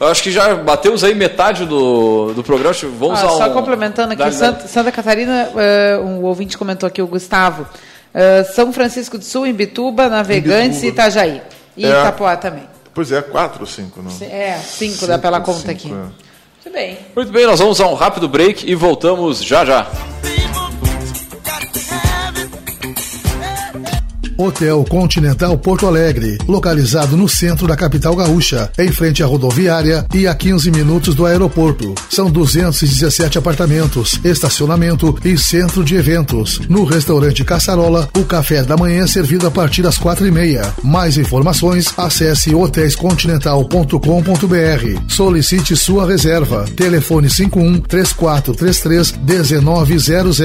[0.01, 2.75] Eu acho que já batemos aí metade do, do programa.
[2.99, 3.53] Vamos ah, Só um...
[3.53, 7.63] complementando aqui, Santa, Santa, Catarina, uh, um ouvinte comentou aqui, o Gustavo.
[7.63, 10.87] Uh, São Francisco do Sul, Imbituba, Navegantes Imbituba.
[10.87, 11.43] e Itajaí.
[11.77, 12.65] E é, Itapoá também.
[12.93, 14.11] Pois é, quatro ou cinco, não?
[14.21, 15.89] É, cinco, cinco dá pela conta cinco, aqui.
[15.89, 15.93] É.
[15.93, 16.99] Muito bem.
[17.15, 19.87] Muito bem, nós vamos a um rápido break e voltamos já já.
[24.37, 30.27] Hotel Continental Porto Alegre, localizado no centro da capital gaúcha, em frente à rodoviária e
[30.27, 31.94] a 15 minutos do aeroporto.
[32.11, 36.61] São 217 apartamentos, estacionamento e centro de eventos.
[36.68, 40.73] No restaurante Caçarola, o café da manhã é servido a partir das quatro e meia.
[40.83, 45.03] Mais informações, acesse hotéiscontinental.com.br.
[45.09, 46.64] Solicite sua reserva.
[46.77, 50.40] Telefone 51 3433 1900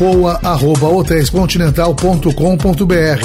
[0.00, 3.21] ou arroba hotéiscontinental.com.br.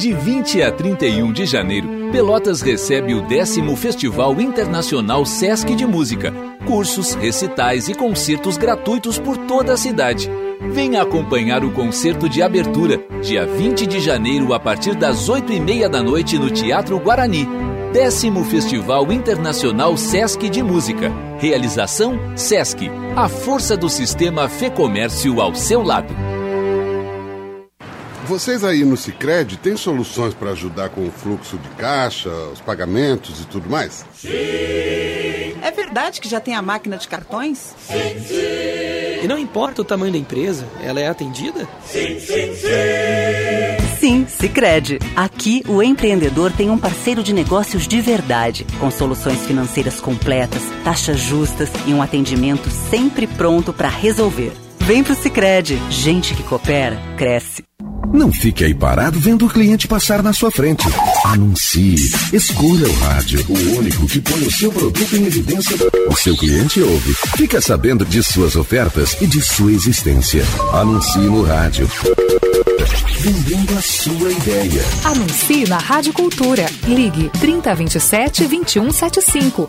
[0.00, 6.32] De 20 a 31 de janeiro, Pelotas recebe o décimo Festival Internacional Sesc de Música.
[6.66, 10.30] Cursos, recitais e concertos gratuitos por toda a cidade.
[10.72, 15.60] Venha acompanhar o concerto de abertura, dia 20 de janeiro, a partir das 8 e
[15.60, 17.46] meia da noite, no Teatro Guarani.
[17.92, 21.12] Décimo Festival Internacional Sesc de Música.
[21.38, 22.90] Realização Sesc.
[23.14, 26.39] A força do sistema Fê Comércio ao seu lado.
[28.30, 33.40] Vocês aí no Cicred têm soluções para ajudar com o fluxo de caixa, os pagamentos
[33.40, 34.06] e tudo mais?
[34.14, 34.30] Sim!
[35.60, 37.74] É verdade que já tem a máquina de cartões?
[37.88, 39.24] Sim, sim!
[39.24, 41.68] E não importa o tamanho da empresa, ela é atendida?
[41.84, 43.98] Sim, sim, sim!
[43.98, 45.00] Sim, Cicred.
[45.16, 51.18] Aqui o empreendedor tem um parceiro de negócios de verdade, com soluções financeiras completas, taxas
[51.18, 54.52] justas e um atendimento sempre pronto para resolver.
[54.78, 55.82] Vem pro Cicred.
[55.90, 57.68] Gente que coopera, cresce.
[58.12, 60.84] Não fique aí parado vendo o cliente passar na sua frente.
[61.24, 62.10] Anuncie.
[62.32, 65.76] Escolha o rádio, o único que põe o seu produto em evidência.
[66.08, 67.14] O seu cliente ouve.
[67.36, 70.42] Fica sabendo de suas ofertas e de sua existência.
[70.72, 71.88] Anuncie no rádio.
[73.20, 74.82] Vendendo a sua ideia.
[75.04, 76.66] Anuncie na Rádio Cultura.
[76.86, 79.68] Ligue 3027 2175.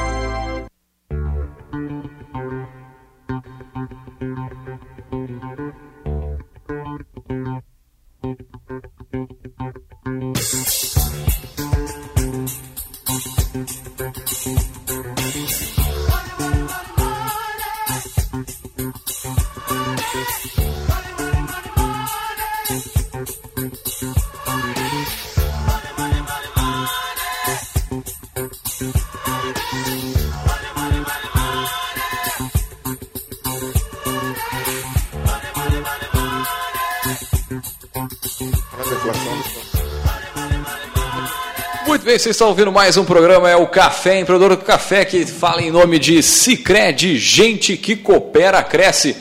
[42.01, 45.23] Muito bem, vocês estão ouvindo mais um programa, é o Café Empreendedor do Café, que
[45.23, 49.15] fala em nome de Cicred, gente que coopera, cresce.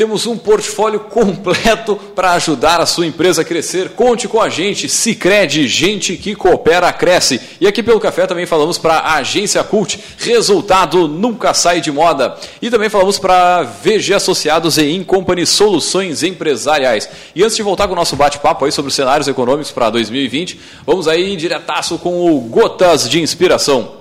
[0.00, 3.90] Temos um portfólio completo para ajudar a sua empresa a crescer.
[3.90, 7.38] Conte com a gente, Cicred, gente que coopera, cresce.
[7.60, 12.34] E aqui pelo café também falamos para a Agência Cult, resultado nunca sai de moda.
[12.62, 17.06] E também falamos para VG Associados e Incompany Soluções Empresariais.
[17.34, 20.58] E antes de voltar com o nosso bate-papo aí sobre os cenários econômicos para 2020,
[20.86, 23.99] vamos aí diretaço com o Gotas de Inspiração.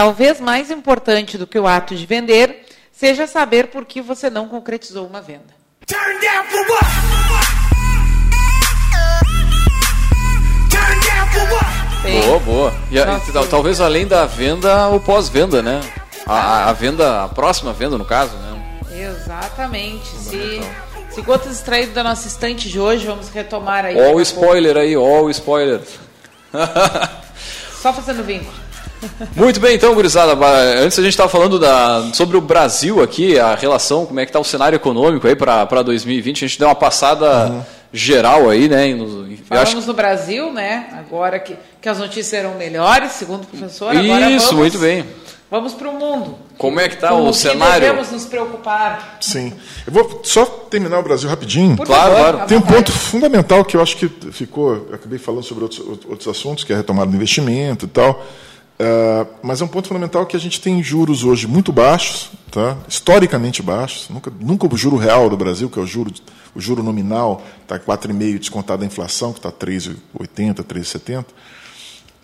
[0.00, 4.48] Talvez mais importante do que o ato de vender seja saber por que você não
[4.48, 5.54] concretizou uma venda.
[12.24, 12.74] Boa, boa.
[12.90, 15.80] E, e, talvez além da venda, o pós-venda, né?
[16.26, 18.80] A, a, venda, a próxima venda, no caso, né?
[18.90, 20.08] Exatamente.
[20.16, 20.62] Se,
[21.10, 24.00] se gotas extraídas da nossa estante de hoje, vamos retomar aí.
[24.00, 24.88] Ó o spoiler pouco.
[24.88, 25.82] aí, ó o spoiler.
[27.82, 28.69] Só fazendo vínculo.
[29.34, 30.32] Muito bem, então, gurizada.
[30.78, 34.30] Antes a gente estava falando da, sobre o Brasil aqui, a relação, como é que
[34.30, 36.44] está o cenário econômico aí para 2020.
[36.44, 37.62] A gente deu uma passada uhum.
[37.92, 38.94] geral aí, né?
[38.94, 39.86] No, Falamos acho...
[39.86, 40.86] no Brasil, né?
[40.98, 43.94] Agora que, que as notícias eram melhores, segundo o professor.
[43.94, 45.04] Isso, vamos, muito bem.
[45.50, 46.38] Vamos para o mundo.
[46.56, 47.80] Como é que está o cenário?
[47.80, 49.18] devemos nos preocupar.
[49.20, 49.52] Sim.
[49.84, 51.76] Eu vou só terminar o Brasil rapidinho.
[51.76, 52.48] Por claro, favor, claro.
[52.48, 54.86] Tem um ponto fundamental que eu acho que ficou.
[54.88, 58.24] Eu acabei falando sobre outros, outros assuntos, que é a retomada do investimento e tal.
[58.80, 62.78] Uh, mas é um ponto fundamental que a gente tem juros hoje muito baixos, tá?
[62.88, 64.08] historicamente baixos.
[64.08, 66.10] Nunca, nunca o juro real do Brasil, que é o juro,
[66.54, 71.26] o juro nominal, está 4,5% descontado da inflação, que está 3,80%, 3,70%.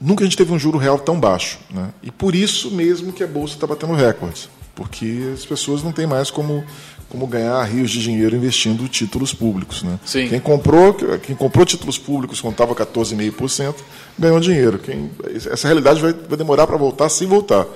[0.00, 1.58] Nunca a gente teve um juro real tão baixo.
[1.70, 1.90] Né?
[2.02, 4.48] E por isso mesmo que a Bolsa está batendo recordes.
[4.74, 6.64] Porque as pessoas não têm mais como
[7.08, 9.82] como ganhar rios de dinheiro investindo títulos públicos.
[9.82, 9.98] Né?
[10.04, 10.28] Sim.
[10.28, 13.74] Quem, comprou, quem comprou títulos públicos contava 14,5%,
[14.18, 14.78] ganhou dinheiro.
[14.78, 15.10] Quem,
[15.50, 17.66] essa realidade vai, vai demorar para voltar, se voltar.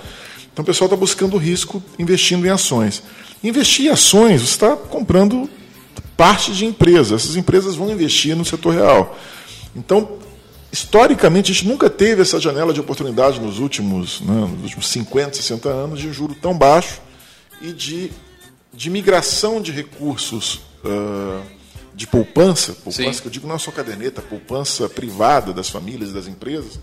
[0.52, 3.02] Então o pessoal está buscando risco investindo em ações.
[3.42, 5.48] Investir em ações, você está comprando
[6.16, 7.22] parte de empresas.
[7.24, 9.16] Essas empresas vão investir no setor real.
[9.74, 10.18] Então,
[10.72, 15.36] historicamente, a gente nunca teve essa janela de oportunidade nos últimos, né, nos últimos 50,
[15.36, 17.00] 60 anos de juro tão baixo
[17.62, 18.10] e de
[18.72, 21.42] de migração de recursos uh,
[21.94, 23.20] de poupança, poupança Sim.
[23.20, 26.78] que eu digo não é só caderneta, poupança privada das famílias e das empresas,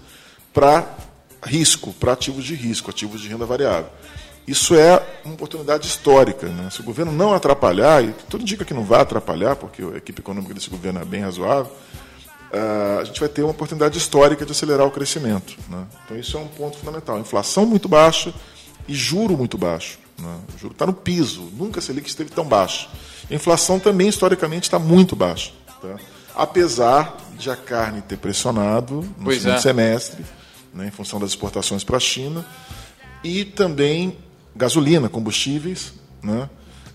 [0.54, 0.96] para
[1.44, 3.90] risco, para ativos de risco, ativos de renda variável.
[4.48, 6.48] Isso é uma oportunidade histórica.
[6.48, 6.70] Né?
[6.70, 10.22] Se o governo não atrapalhar, e tudo indica que não vai atrapalhar, porque a equipe
[10.22, 11.72] econômica desse governo é bem razoável,
[12.52, 15.58] uh, a gente vai ter uma oportunidade histórica de acelerar o crescimento.
[15.68, 15.86] Né?
[16.06, 17.20] Então, isso é um ponto fundamental.
[17.20, 18.34] Inflação muito baixa
[18.88, 20.00] e juro muito baixo.
[20.18, 20.38] Né?
[20.56, 22.90] O juro está no piso, nunca a Selic esteve tão baixo.
[23.30, 25.52] A inflação também, historicamente, está muito baixa.
[25.82, 25.96] Tá?
[26.36, 29.62] Apesar de a carne ter pressionado no pois segundo é.
[29.62, 30.26] semestre,
[30.74, 32.46] né, em função das exportações para a China,
[33.24, 34.18] e também
[34.56, 36.50] gasolina, combustíveis, né?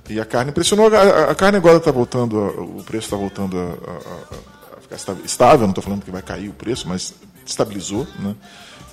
[0.09, 0.95] E a carne pressionou.
[0.95, 5.61] A, a carne agora está voltando, a, o preço está voltando a, a, ficar estável.
[5.61, 7.15] Não estou falando que vai cair o preço, mas
[7.47, 8.35] estabilizou, né?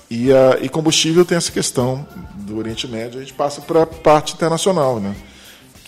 [0.09, 3.85] E, a, e combustível tem essa questão do Oriente Médio, a gente passa para a
[3.85, 5.15] parte internacional, né?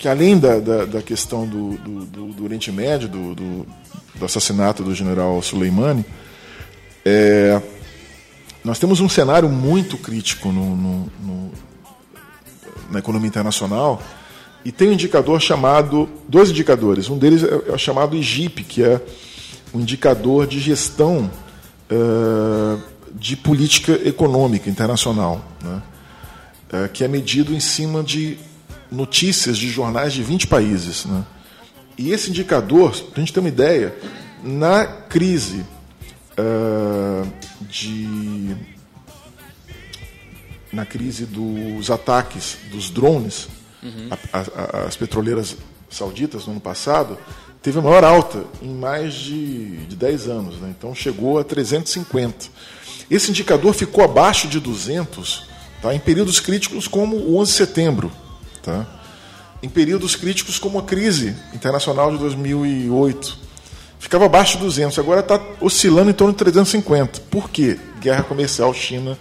[0.01, 3.67] que além da, da, da questão do, do, do, Oriente Médio, do, do,
[4.15, 6.03] do, assassinato do general Soleimani,
[7.05, 7.61] é,
[8.63, 11.51] nós temos um cenário muito crítico no, no, no,
[12.89, 14.01] na economia internacional,
[14.65, 17.07] E tem um indicador chamado, dois indicadores.
[17.07, 18.99] Um deles é, é chamado IGIP, que é
[19.71, 21.29] um indicador de gestão
[23.15, 25.81] de política econômica internacional, né?
[26.73, 28.37] uh, que é medido em cima de
[28.91, 31.05] notícias de jornais de 20 países.
[31.05, 31.23] Né?
[31.97, 33.95] E esse indicador, para a gente ter uma ideia,
[34.43, 35.63] na crise
[36.37, 37.27] uh,
[37.61, 38.55] de
[40.73, 43.49] na crise dos ataques dos drones
[43.83, 44.07] uhum.
[44.31, 45.57] a, a, as petroleiras
[45.89, 47.17] sauditas no ano passado
[47.61, 50.73] teve a maior alta em mais de, de 10 anos, né?
[50.77, 52.47] então chegou a 350.
[53.11, 55.43] Esse indicador ficou abaixo de 200
[55.81, 55.93] tá?
[55.93, 58.11] em períodos críticos como o 11 de setembro,
[58.63, 58.87] tá?
[59.61, 63.37] em períodos críticos como a crise internacional de 2008.
[63.99, 67.19] Ficava abaixo de 200, agora está oscilando em torno de 350.
[67.29, 67.77] Por quê?
[67.99, 69.17] Guerra comercial China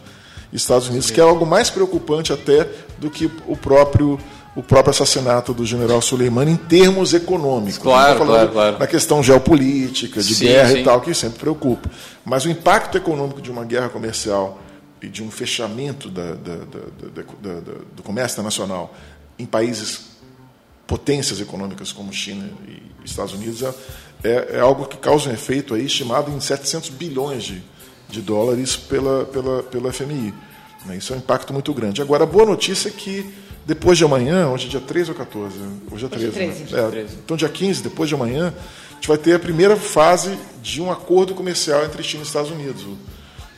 [0.52, 4.18] Estados Unidos, que é algo mais preocupante até do que o próprio
[4.54, 7.78] o próprio assassinato do general Soleimani em termos econômicos.
[7.78, 8.78] Claro, claro, claro.
[8.78, 10.80] Na questão geopolítica, de sim, guerra sim.
[10.80, 11.88] e tal, que sempre preocupa.
[12.24, 14.60] Mas o impacto econômico de uma guerra comercial
[15.00, 17.60] e de um fechamento da, da, da,
[17.94, 18.94] do comércio internacional
[19.38, 20.10] em países
[20.86, 23.72] potências econômicas como China e Estados Unidos é,
[24.24, 27.62] é, é algo que causa um efeito aí estimado em 700 bilhões de,
[28.08, 30.34] de dólares pela, pela, pela FMI.
[30.84, 30.96] Né?
[30.96, 32.02] Isso é um impacto muito grande.
[32.02, 33.32] Agora, a boa notícia é que
[33.64, 35.56] depois de amanhã, hoje é dia 13 ou 14?
[35.90, 36.26] Hoje é 13.
[36.26, 36.80] Hoje 13, né?
[36.80, 37.14] é, 13.
[37.24, 38.54] Então, dia 15, depois de amanhã,
[38.90, 42.50] a gente vai ter a primeira fase de um acordo comercial entre China e Estados
[42.50, 42.82] Unidos.
[42.82, 42.96] O,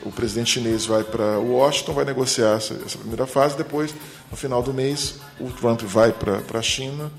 [0.05, 3.95] o presidente chinês vai para Washington, vai negociar essa, essa, primeira fase, depois,
[4.29, 7.11] no final do mês, o Trump vai para a China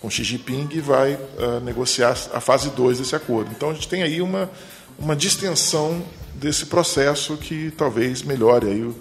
[0.00, 3.52] com Xi Jinping e vai uh, negociar a fase 2 desse acordo.
[3.54, 4.50] Então, a gente tem aí uma,
[4.98, 6.02] uma distensão
[6.34, 8.96] desse processo que talvez melhore aí o,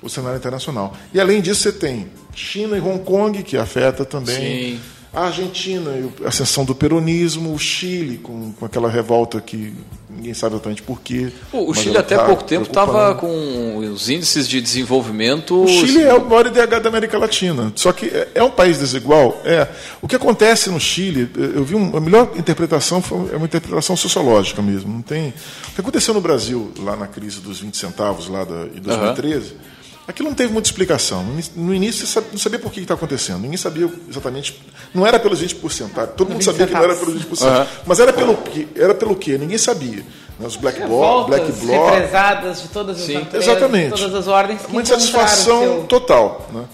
[0.00, 0.96] o cenário internacional.
[1.12, 4.76] E além disso, você tem China e Hong Kong, que afeta também.
[4.76, 4.80] Sim.
[5.12, 5.90] A Argentina,
[6.22, 9.72] a ascensão do peronismo, o Chile, com, com aquela revolta que
[10.10, 11.32] ninguém sabe exatamente porquê.
[11.50, 15.62] O Chile até tá pouco tempo estava com os índices de desenvolvimento.
[15.62, 17.72] O Chile é o maior IDH da América Latina.
[17.76, 19.40] Só que é, é um país desigual?
[19.42, 19.66] É.
[20.02, 23.96] O que acontece no Chile, eu vi um, a melhor interpretação foi, é uma interpretação
[23.96, 24.92] sociológica mesmo.
[24.92, 25.32] Não tem.
[25.70, 29.52] O que aconteceu no Brasil, lá na crise dos 20 centavos, lá da, em 2013.
[29.52, 29.75] Uhum
[30.08, 31.24] Aquilo não teve muita explicação.
[31.56, 33.40] No início, você não sabia por que está acontecendo.
[33.40, 34.62] Ninguém sabia exatamente.
[34.94, 35.90] Não era pelos 20%.
[35.90, 36.06] Tá?
[36.06, 37.42] Todo mundo sabia que não era pelos 20%.
[37.42, 37.66] Uhum.
[37.84, 38.38] Mas era pelo,
[38.76, 39.36] era pelo quê?
[39.36, 40.04] Ninguém sabia.
[40.38, 41.90] Os Black Bloc, Black Bloc.
[41.92, 43.16] represadas de todas as Sim.
[43.16, 43.98] Empresas, Exatamente.
[43.98, 44.60] todas as ordens.
[44.68, 45.84] Uma insatisfação seu...
[45.84, 46.46] total.
[46.52, 46.64] Né?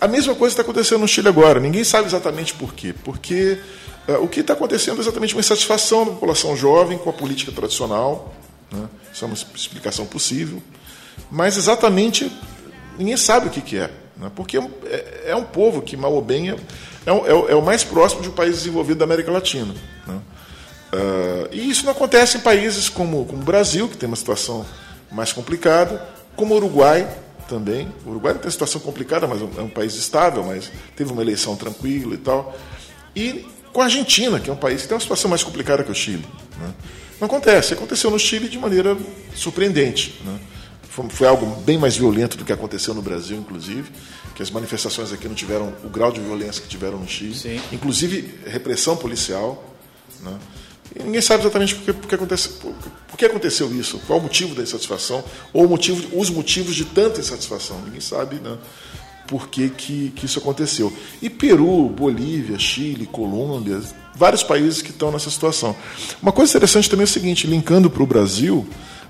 [0.00, 1.60] A mesma coisa está acontecendo no Chile agora.
[1.60, 2.94] Ninguém sabe exatamente por quê.
[3.04, 3.58] Porque
[4.08, 7.52] uh, o que está acontecendo é exatamente uma insatisfação da população jovem com a política
[7.52, 8.34] tradicional.
[8.72, 8.88] Né?
[9.12, 10.60] Isso é uma explicação possível.
[11.30, 12.32] Mas exatamente
[12.98, 13.90] ninguém sabe o que, que é.
[14.16, 14.30] Né?
[14.34, 16.54] Porque é, é, um povo que, mal ou bem, é,
[17.06, 19.74] é, é, o mais próximo de um país desenvolvido da América Latina.
[20.06, 20.20] Né?
[20.94, 24.64] Uh, e isso não acontece em países como, como o Brasil, que tem uma situação
[25.10, 27.06] mais complicada, como o Uruguai
[27.48, 27.88] também.
[28.04, 31.56] O Uruguai tem uma situação complicada, mas é um país estável, mas teve uma eleição
[31.56, 32.56] tranquila e tal.
[33.14, 35.90] E com a Argentina, que é um país que tem uma situação mais complicada que
[35.90, 36.24] o Chile.
[36.58, 36.72] Né?
[37.20, 37.74] Não acontece.
[37.74, 38.96] Aconteceu no Chile de maneira
[39.34, 40.20] surpreendente.
[40.24, 40.38] Né?
[40.96, 43.92] Foi, foi, algo bem mais violento do que aconteceu no Brasil, inclusive,
[44.34, 47.60] que as manifestações aqui não tiveram o grau de violência que tiveram no Chile, Sim.
[47.70, 49.62] inclusive repressão policial.
[50.22, 50.38] Né?
[50.98, 52.72] E ninguém sabe exatamente por que, por, que acontece, por,
[53.08, 57.20] por que aconteceu isso, qual o motivo da insatisfação, ou motivo, os motivos de tanta
[57.20, 57.78] insatisfação.
[57.84, 58.56] Ninguém sabe né,
[59.28, 60.90] por que, que, que isso aconteceu.
[61.20, 63.82] E Peru, Bolívia, Chile, Colômbia,
[64.14, 65.76] vários países que estão nessa situação.
[66.22, 68.66] Uma coisa interessante também é o seguinte, linkando para o Brasil,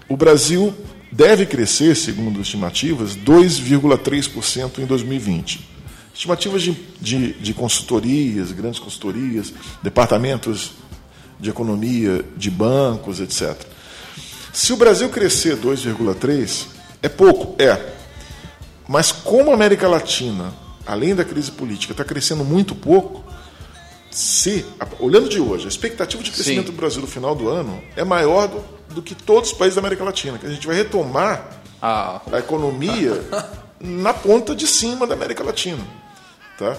[0.09, 0.75] o Brasil
[1.11, 5.77] deve crescer, segundo estimativas, 2,3% em 2020.
[6.15, 9.53] Estimativas de, de, de, consultorias, grandes consultorias,
[9.83, 10.73] departamentos
[11.39, 13.55] de economia, de bancos, etc.
[14.53, 16.69] Se o Brasil crescer 2,3%,
[17.03, 17.63] é pouco?
[17.63, 17.93] É.
[18.89, 20.55] Mas como a América Latina,
[20.87, 23.23] além da crise política, está crescendo muito pouco,
[24.11, 24.65] se,
[24.99, 26.73] olhando de hoje, a expectativa de crescimento Sim.
[26.73, 29.81] do Brasil no final do ano é maior do do que todos os países da
[29.81, 32.21] América Latina, que a gente vai retomar ah.
[32.33, 33.13] a economia
[33.81, 35.85] na ponta de cima da América Latina.
[36.59, 36.77] Tá?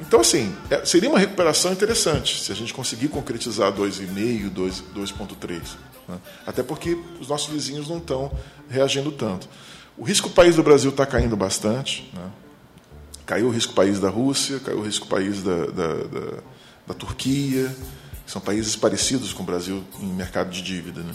[0.00, 5.60] Então, assim, é, seria uma recuperação interessante se a gente conseguir concretizar 2,5, 2,3.
[6.08, 6.18] Né?
[6.46, 8.32] Até porque os nossos vizinhos não estão
[8.68, 9.48] reagindo tanto.
[9.96, 12.10] O risco país do Brasil está caindo bastante.
[12.14, 12.30] Né?
[13.26, 16.36] Caiu o risco país da Rússia, caiu o risco país da, da, da,
[16.88, 17.74] da Turquia,
[18.30, 21.00] são países parecidos com o Brasil em mercado de dívida.
[21.02, 21.12] Né?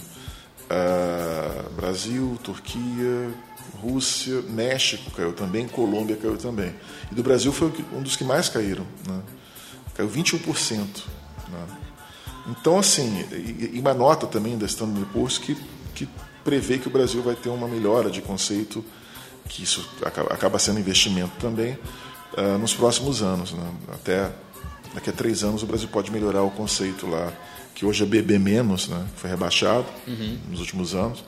[0.69, 3.33] Ah, Brasil, Turquia,
[3.81, 6.75] Rússia, México caiu também, Colômbia caiu também.
[7.09, 8.85] E do Brasil foi um dos que mais caíram.
[9.07, 9.21] Né?
[9.93, 10.77] Caiu 21%.
[10.77, 11.67] Né?
[12.47, 15.55] Então, assim, e uma nota também da Standard Poor's que,
[15.95, 16.09] que
[16.43, 18.83] prevê que o Brasil vai ter uma melhora de conceito,
[19.47, 21.79] que isso acaba sendo investimento também,
[22.37, 23.53] uh, nos próximos anos.
[23.53, 23.71] Né?
[23.93, 24.31] Até
[24.95, 27.31] daqui a três anos o Brasil pode melhorar o conceito lá,
[27.75, 29.05] que hoje é BB-, né?
[29.17, 30.37] foi rebaixado uhum.
[30.49, 31.23] nos últimos anos,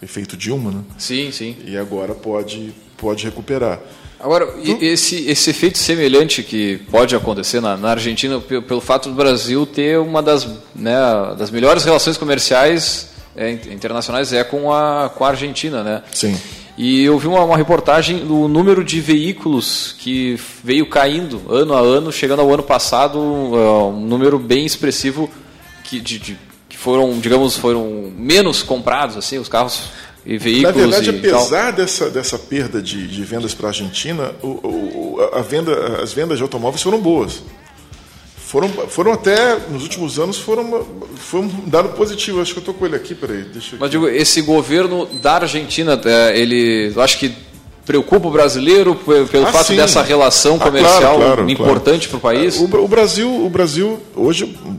[0.00, 0.82] efeito Dilma, né?
[0.96, 1.56] Sim, sim.
[1.66, 3.80] E agora pode, pode recuperar.
[4.20, 9.14] Agora, esse, esse efeito semelhante que pode acontecer na, na Argentina, pelo, pelo, fato do
[9.14, 10.96] Brasil ter uma das, né,
[11.36, 16.02] das melhores relações comerciais é, internacionais é com a, com a Argentina, né?
[16.12, 16.36] Sim.
[16.78, 21.80] E eu vi uma, uma, reportagem do número de veículos que veio caindo ano a
[21.80, 25.28] ano, chegando ao ano passado, uh, um número bem expressivo
[25.82, 29.90] que, de, de, que foram, digamos, foram menos comprados, assim, os carros
[30.24, 30.76] e veículos.
[30.76, 35.42] Na verdade, apesar dessa, dessa perda de, de vendas para a Argentina, o, o, a
[35.42, 37.42] venda, as vendas de automóveis foram boas
[38.48, 40.86] foram, foram até, nos últimos anos, foram,
[41.16, 42.40] foi um dado positivo.
[42.40, 43.42] Acho que eu estou com ele aqui, peraí.
[43.42, 47.30] Deixa Mas digo, esse governo da Argentina, é, ele, acho que
[47.84, 49.76] preocupa o brasileiro pelo ah, fato sim.
[49.76, 52.22] dessa relação ah, comercial ah, claro, claro, importante claro.
[52.22, 52.58] para o país?
[52.58, 54.72] O, Brasil, o Brasil, hoje, um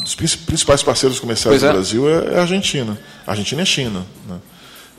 [0.00, 1.72] dos principais parceiros comerciais pois do é.
[1.72, 2.98] Brasil é, é, a Argentina.
[3.24, 4.06] A Argentina é a China.
[4.28, 4.36] Né?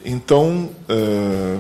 [0.06, 1.58] Então, é,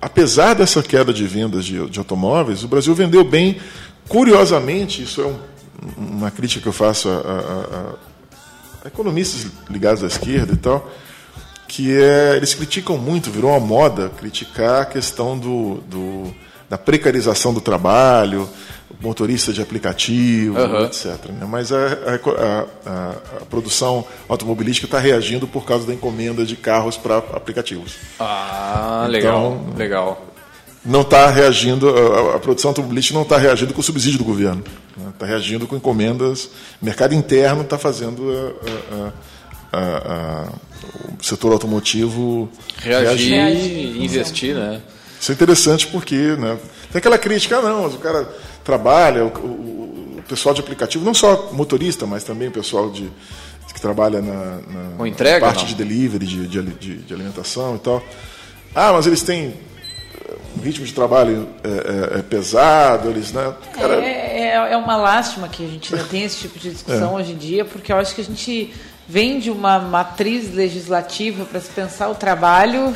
[0.00, 3.56] apesar dessa queda de vendas de, de automóveis, o Brasil vendeu bem.
[4.08, 5.55] Curiosamente, isso é um
[5.96, 10.90] uma crítica que eu faço a, a, a, economistas ligados à esquerda e tal,
[11.68, 16.34] que é eles criticam muito, virou uma moda criticar a questão do, do
[16.68, 18.48] da precarização do trabalho,
[19.00, 20.84] motorista de aplicativo, uhum.
[20.84, 21.26] etc.
[21.26, 21.46] Né?
[21.48, 23.10] Mas a, a,
[23.40, 27.96] a, produção automobilística está reagindo por causa da encomenda de carros para aplicativos.
[28.18, 30.26] Ah, legal, então, legal
[30.86, 34.62] não está reagindo, a, a, produção automobilística não está reagindo com o subsídio do governo.
[34.96, 35.32] Está né?
[35.32, 36.46] reagindo com encomendas.
[36.80, 38.30] O mercado interno está fazendo
[38.90, 39.12] a,
[39.72, 40.52] a,
[41.18, 43.70] o setor automotivo reagir, reagir.
[43.70, 44.54] e investir.
[44.54, 44.80] Né?
[45.20, 46.58] Isso é interessante porque né,
[46.90, 48.28] tem aquela crítica, ah, não, mas o cara
[48.64, 53.10] trabalha, o, o, o, pessoal de aplicativo, não só motorista, mas também o pessoal de,
[53.72, 54.60] que trabalha na,
[54.98, 55.68] na, entrega, na parte não.
[55.68, 58.02] de delivery, de, de, de, de alimentação e tal.
[58.74, 59.54] Ah, mas eles têm
[60.56, 63.54] o ritmo de trabalho é, é, é pesado, eles, né?
[63.72, 63.94] Cara...
[64.04, 67.20] É, é, é, uma lástima que a gente ainda tem esse tipo de discussão é.
[67.20, 68.72] hoje em dia, porque eu acho que a gente
[69.08, 72.94] vem de uma matriz legislativa para se pensar o trabalho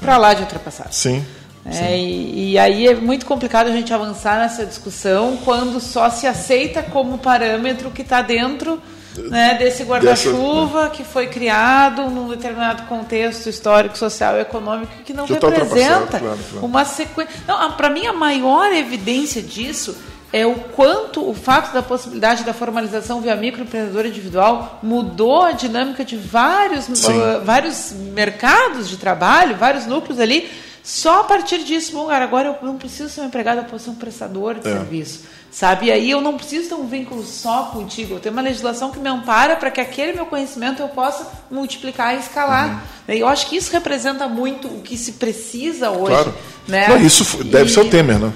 [0.00, 0.94] para lá de ultrapassado.
[0.94, 1.24] Sim.
[1.64, 6.26] É, e, e, aí é muito complicado a gente avançar nessa discussão quando só se
[6.26, 8.80] aceita como parâmetro que está dentro
[9.24, 10.90] né, desse guarda-chuva né?
[10.90, 16.18] que foi criado num determinado contexto histórico, social e econômico que não Já tá representa
[16.18, 16.66] claro, claro.
[16.66, 17.34] uma sequência.
[17.76, 19.96] Para mim, a maior evidência disso
[20.32, 26.04] é o quanto o fato da possibilidade da formalização via microempreendedor individual mudou a dinâmica
[26.04, 30.50] de vários, uh, vários mercados de trabalho, vários núcleos ali.
[30.88, 33.84] Só a partir disso, bom, cara, agora eu não preciso ser um empregado, eu posso
[33.84, 34.72] ser um prestador de é.
[34.72, 35.20] serviço
[35.50, 35.86] sabe?
[35.86, 38.98] E aí eu não preciso ter um vínculo só contigo, eu tenho uma legislação que
[38.98, 42.84] me ampara para que aquele meu conhecimento eu possa multiplicar e escalar.
[43.08, 43.14] Uhum.
[43.14, 46.12] Eu acho que isso representa muito o que se precisa hoje.
[46.12, 46.34] Claro.
[46.66, 46.88] Né?
[46.88, 47.74] Não, isso deve e...
[47.74, 48.32] ser o Temer, né?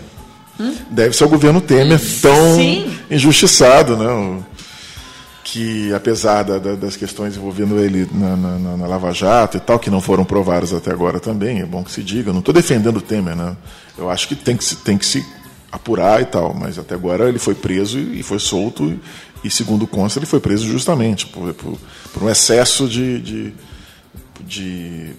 [0.59, 0.74] Hum?
[0.90, 2.98] Deve ser o governo Temer tão Sim.
[3.11, 4.42] injustiçado, né?
[5.45, 9.78] Que apesar da, da, das questões envolvendo ele na, na, na, Lava Jato e tal,
[9.78, 12.99] que não foram provadas até agora também, é bom que se diga, não estou defendendo
[12.99, 13.57] o Temer, né?
[13.99, 15.24] Eu acho que tem que se, tem que se
[15.70, 18.99] apurar e tal, mas até agora ele foi preso e foi solto
[19.43, 21.78] e segundo consta ele foi preso justamente por, por,
[22.12, 23.55] por um excesso de, de,
[24.47, 25.11] de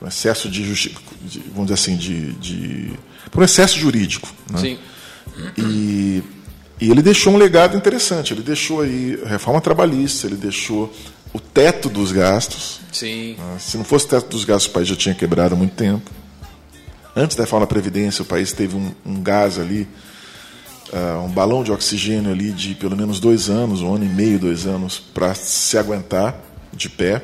[0.00, 2.92] um excesso de, justi de, vamos dizer assim de, de
[3.30, 4.60] por um excesso jurídico né?
[4.60, 4.78] Sim.
[5.58, 6.22] E,
[6.80, 10.92] e ele deixou um legado interessante ele deixou aí reforma trabalhista ele deixou
[11.32, 13.36] o teto dos gastos Sim.
[13.38, 13.56] Né?
[13.58, 16.10] se não fosse o teto dos gastos o país já tinha quebrado há muito tempo
[17.16, 19.86] Antes da reforma da Previdência, o país teve um, um gás ali,
[20.92, 24.36] uh, um balão de oxigênio ali de pelo menos dois anos, um ano e meio,
[24.38, 26.36] dois anos, para se aguentar
[26.72, 27.22] de pé.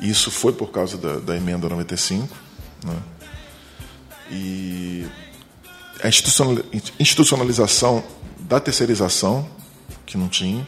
[0.00, 2.36] Isso foi por causa da, da emenda 95.
[2.84, 2.96] Né?
[4.32, 5.06] E
[6.02, 8.02] a institucionalização
[8.46, 9.46] da terceirização,
[10.04, 10.66] que não tinha,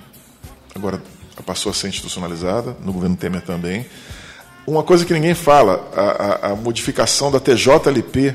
[0.74, 1.00] agora
[1.46, 3.86] passou a ser institucionalizada, no governo Temer também.
[4.66, 8.34] Uma coisa que ninguém fala, a, a, a modificação da TJLP,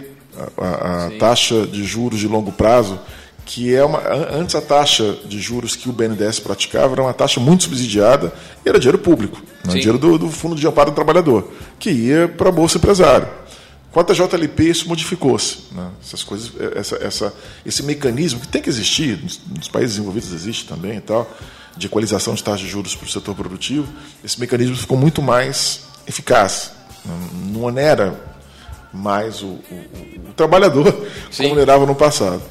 [0.57, 2.99] a, a taxa de juros de longo prazo,
[3.45, 7.41] que é uma antes a taxa de juros que o BNDES praticava era uma taxa
[7.41, 8.31] muito subsidiada
[8.65, 9.73] e era dinheiro público, né?
[9.73, 13.27] dinheiro do, do, Fundo de Amparo do Trabalhador, que ia para a Bolsa Empresário.
[13.93, 15.59] Com a JLP isso modificou-se.
[15.71, 15.87] Né?
[16.03, 17.33] Essas coisas, essa, essa,
[17.63, 21.31] esse mecanismo que tem que existir, nos, países desenvolvidos existe também e tal,
[21.77, 23.87] de equalização de taxas de juros para o setor produtivo,
[24.23, 26.71] esse mecanismo ficou muito mais eficaz.
[27.51, 28.19] Não onera
[28.91, 30.91] mais o, o, o trabalhador
[31.29, 31.43] Sim.
[31.43, 32.41] como onerava no passado.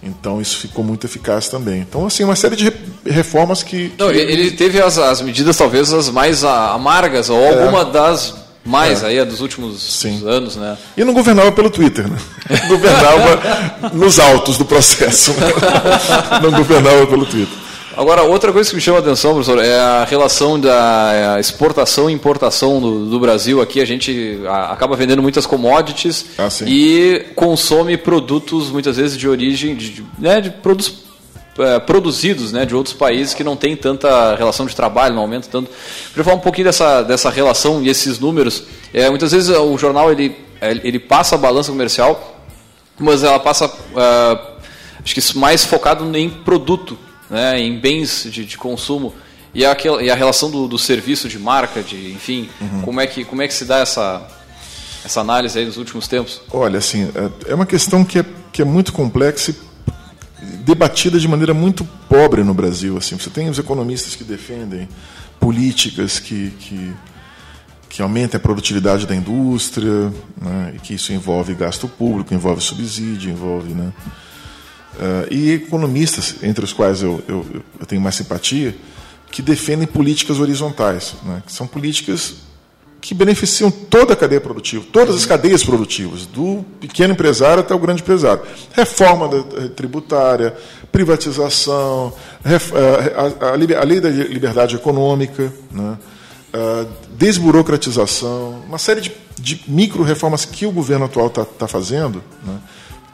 [0.00, 1.80] Então isso ficou muito eficaz também.
[1.80, 2.72] Então, assim, uma série de
[3.04, 3.92] reformas que.
[3.98, 7.60] Não, ele teve as, as medidas talvez as mais amargas, ou é.
[7.60, 9.06] alguma das mais é.
[9.06, 10.22] aí dos últimos Sim.
[10.26, 10.76] anos, né?
[10.96, 12.16] E não governava pelo Twitter, né?
[12.68, 15.32] governava nos autos do processo.
[15.32, 15.46] Né?
[16.42, 17.62] Não governava pelo Twitter.
[17.96, 22.12] Agora, outra coisa que me chama a atenção, professor, é a relação da exportação e
[22.12, 23.60] importação do, do Brasil.
[23.60, 24.40] Aqui a gente
[24.70, 30.50] acaba vendendo muitas commodities ah, e consome produtos, muitas vezes, de origem, de, né, de
[30.50, 31.02] produtos
[31.58, 35.48] é, produzidos né, de outros países que não tem tanta relação de trabalho, não aumenta
[35.50, 35.70] tanto.
[36.08, 38.64] Queria falar um pouquinho dessa, dessa relação e esses números.
[38.92, 42.40] É, muitas vezes o jornal ele, ele passa a balança comercial,
[42.98, 44.52] mas ela passa, uh,
[45.02, 46.98] acho que mais focado em produto
[47.28, 49.14] né, em bens de, de consumo
[49.54, 52.82] e a, e a relação do, do, serviço de marca, de enfim, uhum.
[52.82, 54.26] como, é que, como é que se dá essa,
[55.04, 56.40] essa análise aí nos últimos tempos?
[56.50, 59.54] Olha, assim, é, é uma questão que é, que é muito complexa e
[60.64, 62.96] debatida de maneira muito pobre no Brasil.
[62.96, 63.16] Assim.
[63.18, 64.88] Você tem os economistas que defendem
[65.40, 66.92] políticas que, que,
[67.88, 73.30] que aumentem a produtividade da indústria, né, e que isso envolve gasto público, envolve subsídio,
[73.30, 73.72] envolve...
[73.72, 73.92] Né,
[74.92, 77.46] Uh, e economistas, entre os quais eu, eu,
[77.80, 78.76] eu, tenho mais simpatia,
[79.30, 82.34] que defendem políticas horizontais, né, que são políticas
[83.02, 87.78] que beneficiam toda a cadeia produtiva, todas as cadeias produtivas, do pequeno empresário até o
[87.78, 88.42] grande empresário.
[88.72, 90.54] Reforma eh, tributária,
[90.92, 95.98] privatização, uh, a, lei da liberdade econômica, né,
[96.54, 96.88] uh,
[97.18, 102.22] desburocratização, uma série de, de micro-reformas que o governo atual está tá fazendo.
[102.44, 102.56] Né,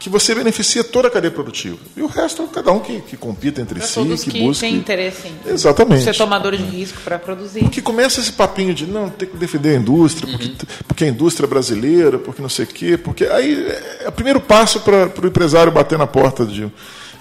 [0.09, 1.76] que você beneficia toda a cadeia produtiva.
[1.96, 4.66] E o resto, cada um que, que compita entre si, que, que busca.
[4.66, 6.02] tem interesse em Exatamente.
[6.02, 7.61] ser tomador de risco para produzir.
[7.61, 10.56] Porque começa esse papinho de não, tem que defender a indústria, porque, uhum.
[10.86, 13.66] porque a indústria é brasileira, porque não sei o quê, porque aí
[14.00, 16.70] é o primeiro passo para o empresário bater na porta de,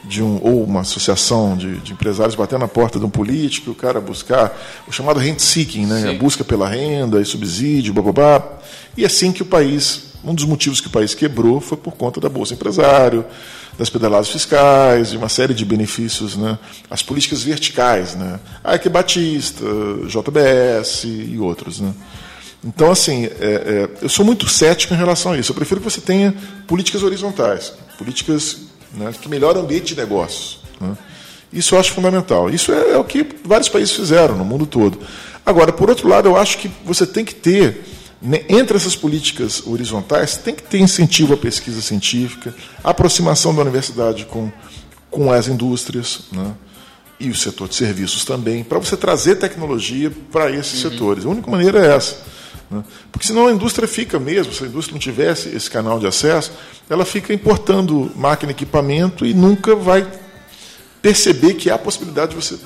[0.05, 3.75] de um, ou uma associação de, de, empresários bater na porta de um político, o
[3.75, 4.57] cara buscar
[4.87, 6.09] o chamado rent seeking, né?
[6.09, 8.59] a busca pela renda e subsídio, blá, blá, blá.
[8.95, 11.93] E é assim que o país um dos motivos que o país quebrou foi por
[11.93, 13.25] conta da Bolsa Empresário,
[13.77, 16.57] das pedaladas fiscais, de uma série de benefícios, né?
[16.89, 18.39] as políticas verticais, né?
[18.63, 19.63] AEC Batista,
[20.07, 21.79] JBS e outros.
[21.79, 21.93] Né?
[22.63, 25.51] Então, assim, é, é, eu sou muito cético em relação a isso.
[25.51, 26.33] Eu prefiro que você tenha
[26.65, 28.57] políticas horizontais, políticas
[28.93, 30.59] né, que melhoram o ambiente de negócios.
[30.81, 30.97] Né?
[31.53, 32.49] Isso eu acho fundamental.
[32.49, 34.99] Isso é, é o que vários países fizeram no mundo todo.
[35.45, 37.85] Agora, por outro lado, eu acho que você tem que ter
[38.49, 42.53] entre essas políticas horizontais, tem que ter incentivo à pesquisa científica,
[42.83, 44.51] aproximação da universidade com,
[45.09, 46.53] com as indústrias, né?
[47.19, 50.91] e o setor de serviços também, para você trazer tecnologia para esses uhum.
[50.91, 51.25] setores.
[51.25, 52.17] A única maneira é essa.
[52.69, 52.83] Né?
[53.11, 56.51] Porque senão a indústria fica mesmo, se a indústria não tivesse esse canal de acesso,
[56.89, 60.07] ela fica importando máquina e equipamento e nunca vai
[61.01, 62.57] perceber que há possibilidade de você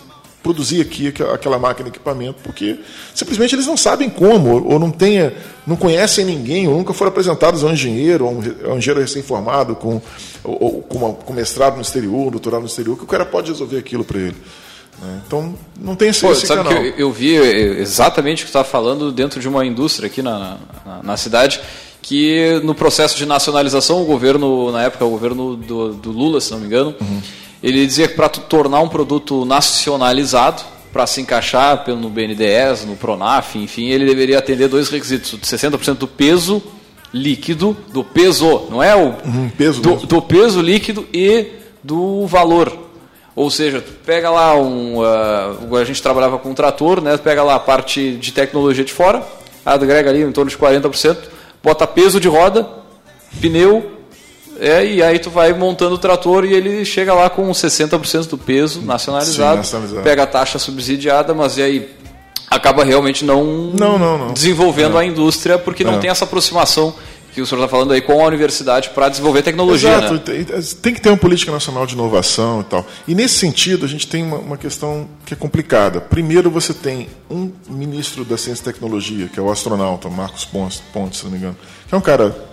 [0.41, 2.79] produzir aqui aquela máquina equipamento, porque
[3.13, 5.33] simplesmente eles não sabem como, ou não, tenha,
[5.65, 10.01] não conhecem ninguém, ou nunca foram apresentados a um engenheiro, ou um, engenheiro recém-formado com,
[10.43, 13.77] ou, com, uma, com mestrado no exterior, doutorado no exterior, que o cara pode resolver
[13.77, 14.35] aquilo para ele.
[14.99, 15.21] Né?
[15.25, 16.81] Então, não tem esse, Pô, esse sabe canal.
[16.81, 20.23] Que eu, eu, vi exatamente o que você estava falando dentro de uma indústria aqui
[20.23, 21.61] na, na, na, cidade,
[22.01, 26.51] que no processo de nacionalização, o governo, na época, o governo do, do Lula, se
[26.51, 27.21] não me engano, uhum
[27.63, 33.55] ele dizia que para tornar um produto nacionalizado, para se encaixar no BNDES, no Pronaf,
[33.55, 36.61] enfim, ele deveria atender dois requisitos: 60% do peso
[37.13, 41.47] líquido, do peso, não é o uhum, peso do, do, peso líquido e
[41.83, 42.71] do valor.
[43.35, 44.97] Ou seja, pega lá um.
[44.97, 47.17] Uh, a gente trabalhava com um trator, né?
[47.17, 49.25] pega lá a parte de tecnologia de fora,
[49.65, 51.17] agrega ali em torno de 40%,
[51.63, 52.67] bota peso de roda,
[53.39, 54.00] pneu,
[54.61, 58.37] é, e aí tu vai montando o trator e ele chega lá com 60% do
[58.37, 61.89] peso nacionalizado, Sim, nacionalizado, pega a taxa subsidiada, mas e aí
[62.47, 64.33] acaba realmente não, não, não, não.
[64.33, 65.97] desenvolvendo a indústria porque não é.
[65.97, 66.93] tem essa aproximação
[67.33, 69.89] que o senhor está falando aí com a universidade para desenvolver tecnologia.
[69.89, 70.19] Exato, né?
[70.19, 72.85] tem, tem, que ter uma política nacional de inovação e tal.
[73.07, 75.99] E nesse sentido, a gente tem uma, uma, questão que é complicada.
[76.01, 80.83] Primeiro, você tem um ministro da Ciência e Tecnologia, que é o astronauta Marcos Pontes,
[80.93, 81.57] Pontes se não me engano,
[81.87, 82.50] que é um cara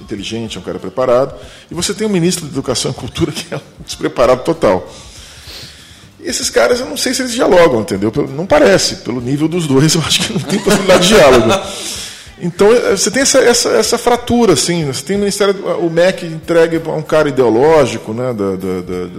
[0.00, 1.34] inteligente, é um cara preparado,
[1.70, 4.88] e você tem um ministro de Educação e Cultura que é um despreparado total.
[6.20, 8.12] E esses caras, eu não sei se eles dialogam, entendeu?
[8.34, 11.48] Não parece, pelo nível dos dois, eu acho que não tem possibilidade de diálogo.
[12.40, 16.26] Então eh, você tem essa, essa, essa, fratura, assim, você tem o Ministério, o MEC
[16.26, 19.10] entregue a um cara ideológico, né, da, da, da,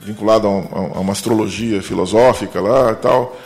[0.00, 3.38] vinculado a, um, a, uma astrologia filosófica lá e tal,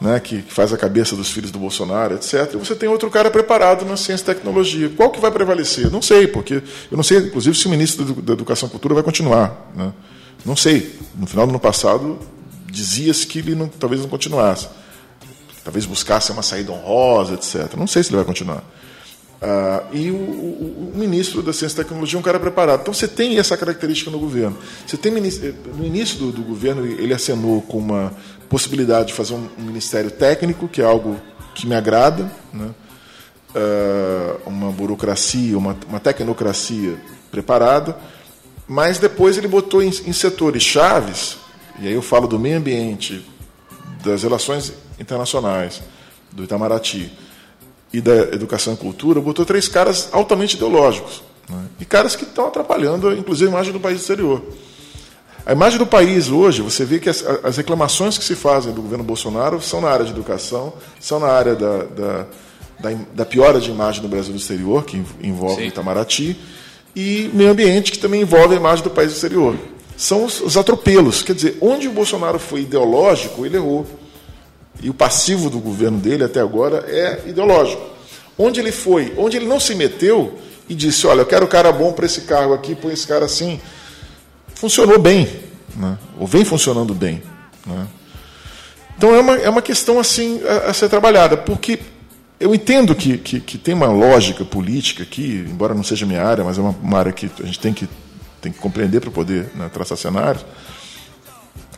[0.00, 2.54] né, que, faz a cabeça dos filhos do Bolsonaro, etc.
[2.54, 4.90] E você tem outro cara preparado na ciência e tecnologia.
[4.96, 5.90] Qual que vai prevalecer?
[5.90, 6.54] Não sei, porque
[6.90, 9.70] eu não sei, inclusive, se o ministro da Educação e Cultura vai continuar.
[9.74, 9.92] Né?
[10.44, 10.98] Não sei.
[11.14, 12.18] No final do ano passado,
[12.66, 14.68] dizia-se que ele não, talvez não continuasse
[15.64, 17.76] talvez buscasse uma saída honrosa, etc.
[17.76, 18.64] Não sei se ele vai continuar.
[19.40, 22.80] Uh, e o, o, o, ministro da Ciência e Tecnologia é um cara preparado.
[22.82, 24.56] Então você tem essa característica no governo.
[24.86, 25.18] Você tem no
[25.86, 28.12] início do, do governo ele acenou com uma
[28.50, 31.18] possibilidade de fazer um, um ministério técnico, que é algo
[31.54, 32.70] que me agrada, né?
[33.54, 36.98] uh, uma burocracia, uma, uma, tecnocracia
[37.30, 37.96] preparada.
[38.66, 41.38] Mas depois ele botou em, em setores chaves,
[41.78, 43.24] e aí eu falo do meio ambiente,
[44.04, 45.80] das relações internacionais,
[46.32, 47.12] do Itamaraty
[47.92, 51.22] e da Educação e Cultura, botou três caras altamente ideológicos.
[51.48, 51.64] Né?
[51.80, 54.42] E caras que estão atrapalhando, inclusive, a imagem do país exterior.
[55.44, 58.82] A imagem do país hoje, você vê que as, as, reclamações que se fazem do
[58.82, 62.26] governo Bolsonaro são na área de educação, são na área da, da,
[62.78, 66.36] da, da piora de imagem do Brasil no exterior, que envolve o Itamaraty,
[66.94, 69.56] e meio ambiente, que também envolve a imagem do país exterior.
[69.96, 71.22] São os, os atropelos.
[71.22, 73.86] Quer dizer, onde o Bolsonaro foi ideológico, ele errou.
[74.82, 77.82] E o passivo do governo dele até agora é ideológico.
[78.38, 80.38] Onde ele foi, onde ele não se meteu
[80.68, 83.26] e disse: Olha, eu quero um cara bom para esse cargo aqui, põe esse cara
[83.26, 83.60] assim.
[84.60, 85.26] Funcionou bem,
[85.74, 85.96] né?
[86.18, 87.22] ou vem funcionando bem.
[87.64, 87.86] Né?
[88.94, 91.78] Então é uma, é uma questão assim a, a ser trabalhada, porque
[92.38, 96.44] eu entendo que, que, que, tem uma lógica política aqui, embora não seja minha área,
[96.44, 97.88] mas é uma, uma área que a gente tem que,
[98.38, 100.44] tem que compreender para poder né, traçar cenários.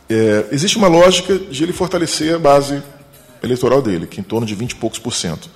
[0.09, 2.83] É, existe uma lógica de ele fortalecer a base
[3.41, 5.49] eleitoral dele, que é em torno de 20 e poucos por cento.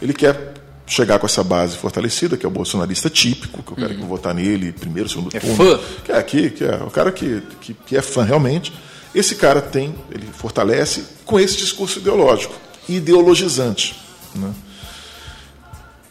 [0.00, 0.54] Ele quer
[0.88, 3.96] chegar com essa base fortalecida, que é o bolsonarista típico, que eu quero uhum.
[3.96, 5.56] que eu votar nele primeiro, segundo é turno.
[5.56, 5.80] Fã.
[6.04, 8.72] Que é aqui, que é o cara que, que, que é fã realmente.
[9.14, 12.54] Esse cara tem, ele fortalece com esse discurso ideológico,
[12.88, 13.96] ideologizante.
[14.34, 14.52] Né?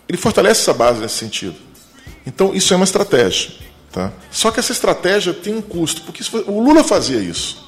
[0.08, 1.56] Ele fortalece essa base nesse sentido.
[2.26, 3.52] Então, isso é uma estratégia.
[3.92, 4.12] Tá?
[4.30, 7.68] Só que essa estratégia tem um custo, porque o Lula fazia isso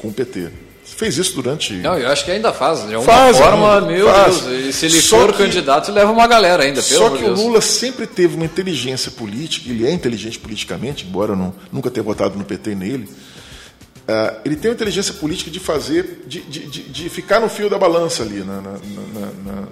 [0.00, 0.69] com o PT
[1.00, 1.72] fez isso durante.
[1.72, 2.86] Não, eu acho que ainda faz.
[2.86, 4.42] De alguma faz, forma, meu faz.
[4.42, 6.82] Deus, e se ele só for que, candidato, leva uma galera ainda.
[6.82, 7.40] Só que Deus.
[7.40, 11.90] o Lula sempre teve uma inteligência política, ele é inteligente politicamente, embora eu não, nunca
[11.90, 13.08] tenha votado no PT nele.
[14.00, 17.70] Uh, ele tem uma inteligência política de fazer, de, de, de, de ficar no fio
[17.70, 19.62] da balança ali, na, na, na,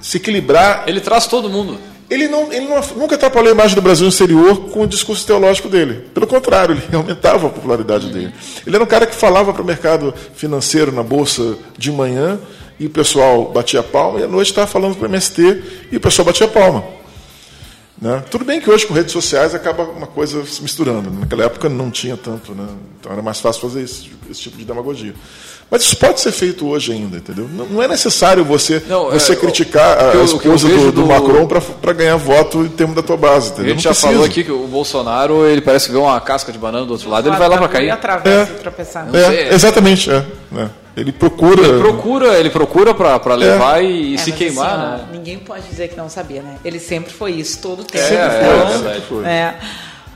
[0.00, 0.84] se equilibrar.
[0.86, 1.80] Ele traz todo mundo.
[2.10, 5.24] Ele, não, ele não, nunca atrapalhou a imagem do Brasil no exterior com o discurso
[5.24, 6.08] teológico dele.
[6.12, 8.34] Pelo contrário, ele aumentava a popularidade dele.
[8.66, 12.40] Ele era um cara que falava para o mercado financeiro na bolsa de manhã
[12.80, 16.00] e o pessoal batia palma, e à noite estava falando para o MST e o
[16.00, 16.82] pessoal batia palma.
[18.00, 18.24] Né?
[18.30, 21.10] Tudo bem que hoje com redes sociais acaba uma coisa se misturando.
[21.10, 22.66] Naquela época não tinha tanto, né?
[22.98, 25.14] então era mais fácil fazer esse, esse tipo de demagogia.
[25.70, 27.48] Mas isso pode ser feito hoje ainda, entendeu?
[27.48, 31.92] Não, não é necessário você, não, você é, criticar a, esposa do, do, Macron para
[31.92, 33.66] ganhar voto em termos da tua base, entendeu?
[33.66, 36.58] A gente já falou aqui que o Bolsonaro, ele parece que vê uma casca de
[36.58, 37.82] banana do outro lado, ele vai lá para cair.
[37.84, 39.14] Ele atravessa é, e tropeçar.
[39.14, 40.24] É, exatamente, é,
[40.56, 40.68] é.
[40.96, 41.62] Ele procura.
[41.62, 43.86] Ele procura, ele procura para levar é.
[43.86, 45.08] e, e se queimar, assim, né?
[45.12, 46.56] Ninguém pode dizer que não sabia, né?
[46.64, 48.12] Ele sempre foi isso, todo o tempo.
[48.12, 49.24] É, é, sempre foi.
[49.24, 49.54] É.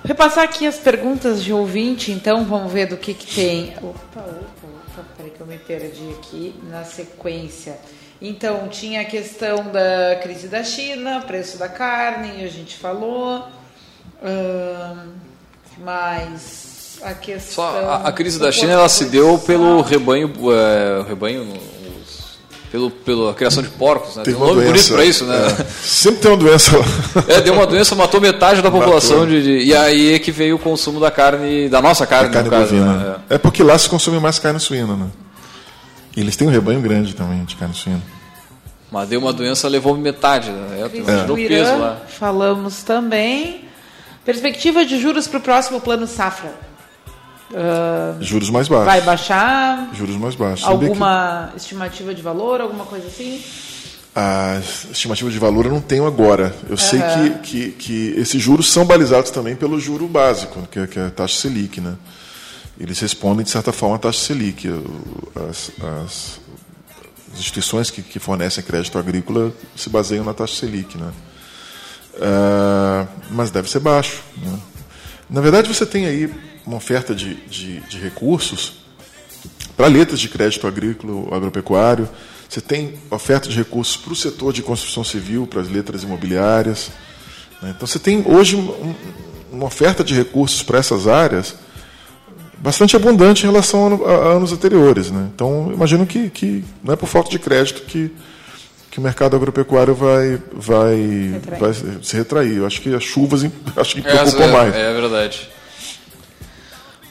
[0.05, 3.73] Repassar aqui as perguntas de ouvinte, então, vamos ver do que, que tem.
[3.81, 4.54] Opa, opa
[5.35, 7.79] que eu me perdi aqui na sequência.
[8.23, 13.47] Então, tinha a questão da crise da China, preço da carne, a gente falou.
[14.23, 15.13] Hum,
[15.79, 17.65] mas a questão.
[17.65, 21.47] Só a, a crise da China ela se deu pelo rebanho, é, rebanho
[22.75, 24.25] pelo, pela criação de porcos, né?
[24.25, 25.47] Tem, tem um nome doença, bonito para isso, né?
[25.47, 25.65] É.
[25.65, 26.71] Sempre tem uma doença.
[27.29, 29.27] É, deu uma doença, matou metade da população.
[29.27, 32.51] De, de, e aí é que veio o consumo da carne, da nossa carne, carne
[32.51, 32.93] caso, bovina.
[32.93, 33.17] Né?
[33.31, 33.35] É.
[33.37, 35.07] é porque lá se consome mais carne suína, né?
[36.17, 38.03] Eles têm um rebanho grande também de carne suína.
[38.91, 40.51] Mas deu uma doença, levou metade.
[40.51, 40.81] Né?
[40.81, 41.41] É, é.
[41.41, 42.03] Irã, lá.
[42.07, 43.65] Falamos também.
[44.25, 46.55] Perspectiva de juros para o próximo plano safra.
[47.51, 48.87] Uh, juros mais baixos.
[48.87, 49.91] Vai baixar?
[49.95, 50.67] Juros mais baixos.
[50.67, 51.59] Alguma que...
[51.59, 53.43] estimativa de valor, alguma coisa assim?
[54.17, 54.61] A
[54.93, 56.55] estimativa de valor eu não tenho agora.
[56.65, 56.77] Eu uhum.
[56.77, 60.99] sei que, que, que, esses juros são balizados também pelo juro básico, que é, que
[60.99, 61.81] é a taxa Selic.
[61.81, 61.95] Né?
[62.79, 64.69] Eles respondem, de certa forma, à taxa Selic.
[65.49, 65.71] As,
[66.07, 66.41] as
[67.39, 70.99] instituições que, que, fornecem crédito agrícola se baseiam na taxa Selic.
[70.99, 71.13] Né?
[72.15, 74.23] Uh, mas deve ser baixo.
[74.37, 74.59] Né?
[75.31, 76.33] Na verdade, você tem aí
[76.67, 78.85] uma oferta de, de, de recursos
[79.77, 82.09] para letras de crédito agrícola, agropecuário,
[82.49, 86.91] você tem oferta de recursos para o setor de construção civil, para as letras imobiliárias.
[87.61, 87.75] Né?
[87.75, 88.95] Então você tem hoje um,
[89.51, 91.57] uma oferta de recursos para essas áreas
[92.65, 95.11] bastante abundante em relação a, a anos anteriores.
[95.11, 95.29] Né?
[95.35, 98.11] Então imagino que, que não é por falta de crédito que,
[98.91, 102.57] que o mercado agropecuário vai, vai, vai se retrair.
[102.57, 103.45] Eu acho que as chuvas
[103.77, 104.75] acho que preocupam é, mais.
[104.75, 105.51] É verdade.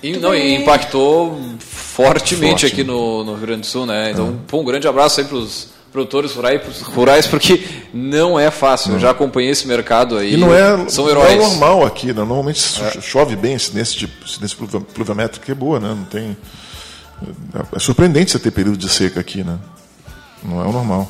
[0.01, 2.65] E, não, impactou fortemente Forte.
[2.65, 4.11] aqui no, no Rio Grande do Sul, né?
[4.11, 4.55] Então, é.
[4.55, 7.63] um grande abraço aí para os produtores rurais, porque
[7.93, 8.89] não é fácil.
[8.89, 8.95] Não.
[8.95, 10.33] Eu já acompanhei esse mercado aí.
[10.33, 11.35] E não é, são heróis.
[11.35, 12.13] Não é normal aqui, né?
[12.13, 12.99] Normalmente é.
[12.99, 15.89] chove bem nesse tipo, nesse pluviométrico que é boa, né?
[15.89, 16.35] Não tem.
[17.71, 19.57] É surpreendente você ter período de seca aqui, né?
[20.43, 21.09] Não é o normal.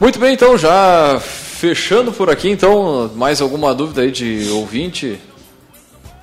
[0.00, 5.20] Muito bem, então, já fechando por aqui, então, mais alguma dúvida aí de ouvinte?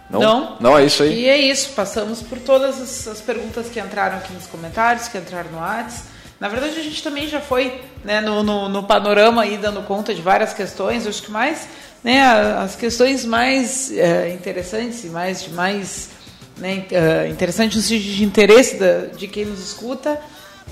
[0.09, 0.20] Não?
[0.20, 1.22] Não, não é isso aí.
[1.22, 5.18] E é isso, passamos por todas as, as perguntas que entraram aqui nos comentários, que
[5.18, 6.12] entraram no WhatsApp.
[6.44, 10.14] Na verdade, a gente também já foi né, no, no, no, panorama aí dando conta
[10.14, 11.08] de várias questões.
[11.08, 11.70] acho que mais
[12.04, 16.10] né, as questões mais é, interessantes e mais, mais
[16.58, 16.86] né,
[17.32, 20.20] interessantes no sentido de interesse da, de quem nos escuta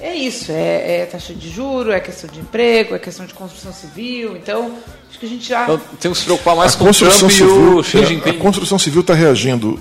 [0.01, 3.71] é isso, é, é, taxa de juro, é questão de emprego, é questão de construção
[3.71, 4.35] civil.
[4.35, 4.73] Então,
[5.09, 5.63] acho que a gente já.
[5.63, 8.05] Então, temos que se preocupar mais a com o Trump civil, e o Xi é,
[8.07, 8.29] Jinping.
[8.29, 9.79] A construção civil está reagindo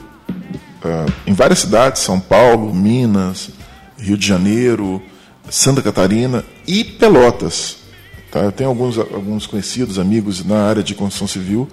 [0.85, 3.51] uh, em várias cidades, São Paulo, Minas,
[3.99, 5.03] Rio de Janeiro,
[5.51, 7.77] Santa Catarina e Pelotas.
[8.31, 8.41] Tá?
[8.41, 11.69] Eu tenho alguns, alguns conhecidos, amigos na área de construção civil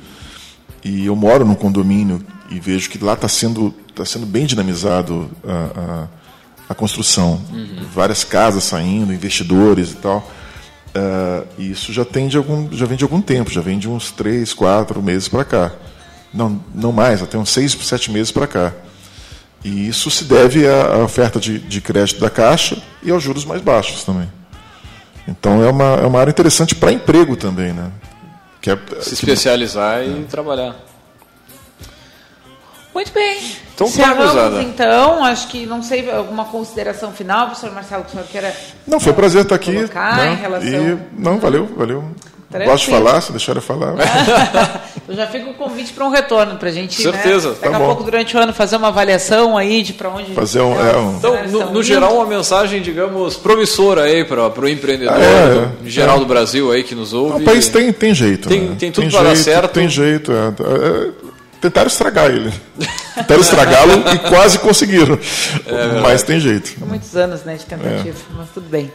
[0.83, 5.29] e eu moro num condomínio e vejo que lá está sendo, tá sendo bem dinamizado
[5.45, 6.03] a.
[6.03, 6.17] Uh,
[6.69, 7.41] a construção.
[7.51, 7.85] Uhum.
[7.93, 10.31] Várias casas saindo, investidores e tal.
[10.89, 14.11] Uh, isso já tem de algum, já vem de algum tempo, já vem de uns
[14.11, 15.71] três, quatro meses para cá.
[16.33, 18.73] Não, não mais, até uns seis, sete meses para cá.
[19.63, 23.61] E isso se deve à, oferta de, de crédito da Caixa e aos juros mais
[23.61, 24.31] baixos também.
[25.27, 27.91] Então é uma, é uma área interessante para emprego também, né?
[28.61, 30.23] Que é, se especializar e é.
[30.29, 30.75] trabalhar.
[32.93, 33.39] Muito bem.
[33.75, 38.25] Então, Encerramos, então, acho que não sei, alguma consideração final, professor Marcelo, que o senhor
[38.25, 38.55] queira.
[38.87, 39.71] Não, foi um prazer estar aqui.
[39.71, 40.39] Né?
[40.41, 40.67] Relação...
[40.67, 42.11] E, não, valeu, valeu.
[42.49, 42.71] Tranquilo.
[42.71, 43.93] Gosto de falar, se deixar eu falar.
[45.05, 47.49] eu já fico com o convite para um retorno, para a gente, né, Certeza.
[47.49, 47.85] Né, daqui tá a bom.
[47.87, 50.33] pouco, durante o ano, fazer uma avaliação aí de para onde...
[50.33, 50.73] Fazer um...
[50.73, 51.17] É, um...
[51.17, 55.89] Então, no, no geral, uma mensagem, digamos, promissora aí para o empreendedor ah, é, do,
[55.89, 56.19] geral é.
[56.19, 57.41] do Brasil aí que nos ouve.
[57.41, 58.47] O país tem, tem jeito.
[58.47, 58.75] Tem, né?
[58.79, 59.73] tem tudo para dar certo.
[59.73, 60.47] Tem jeito, é.
[60.47, 61.27] é
[61.59, 62.53] tentaram estragar ele.
[63.15, 65.19] Tentaram estragá-lo e quase conseguiram.
[65.65, 66.73] É, mas tem jeito.
[66.85, 68.37] Muitos anos né, de tentativa, é.
[68.37, 68.91] mas tudo bem.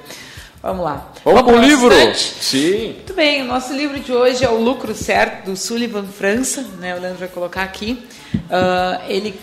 [0.63, 1.09] Vamos lá.
[1.25, 1.93] Vamos, Vamos para o livro?
[2.15, 2.93] Sim.
[2.93, 6.65] Muito bem, o nosso livro de hoje é O Lucro Certo, do Sullivan França.
[6.79, 8.07] Né, o Leandro vai colocar aqui.
[8.33, 9.35] Uh, ele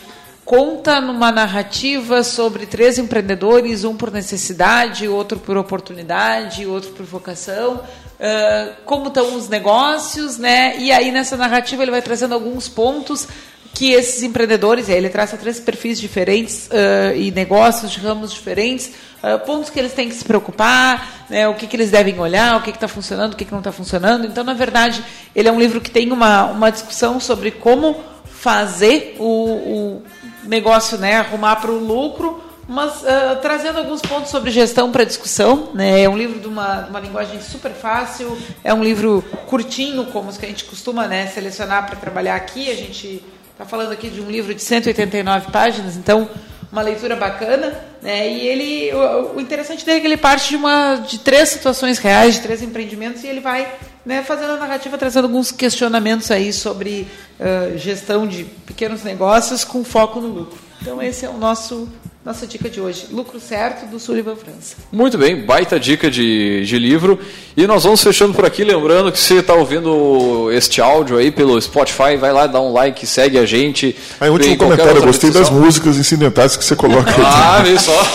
[0.45, 7.75] conta numa narrativa sobre três empreendedores, um por necessidade, outro por oportunidade, outro por vocação,
[7.75, 10.77] uh, como estão os negócios, né?
[10.77, 13.27] E aí nessa narrativa ele vai trazendo alguns pontos
[13.73, 18.91] que esses empreendedores, ele traça três perfis diferentes uh, e negócios de ramos diferentes,
[19.23, 22.57] uh, pontos que eles têm que se preocupar, né, o que, que eles devem olhar,
[22.57, 24.25] o que está funcionando, o que, que não está funcionando.
[24.25, 25.03] Então, na verdade,
[25.35, 27.95] ele é um livro que tem uma, uma discussão sobre como
[28.25, 30.03] fazer o, o
[30.43, 35.69] negócio né, arrumar para o lucro, mas uh, trazendo alguns pontos sobre gestão para discussão.
[35.73, 36.03] Né?
[36.03, 40.37] É um livro de uma, uma linguagem super fácil, é um livro curtinho, como os
[40.37, 42.69] que a gente costuma né, selecionar para trabalhar aqui.
[42.69, 43.23] A gente
[43.59, 46.29] está falando aqui de um livro de 189 páginas, então
[46.71, 47.77] uma leitura bacana.
[48.01, 48.31] Né?
[48.31, 51.97] E ele, o, o interessante dele é que ele parte de, uma, de três situações
[51.97, 53.69] reais, de três empreendimentos, e ele vai
[54.05, 57.05] né, fazendo a narrativa, trazendo alguns questionamentos aí sobre
[57.37, 60.57] uh, gestão de pequenos negócios com foco no lucro.
[60.81, 61.89] Então esse é o nosso
[62.25, 64.75] nossa dica de hoje, Lucro Certo, do Sullivan França.
[64.91, 67.17] Muito bem, baita dica de, de livro.
[67.55, 71.59] E nós vamos fechando por aqui, lembrando que você está ouvindo este áudio aí pelo
[71.61, 73.95] Spotify, vai lá, dá um like, segue a gente.
[74.19, 77.21] Aí, último comentário, eu gostei das músicas incidentais que você coloca aqui.
[77.23, 78.07] Ah, vê só.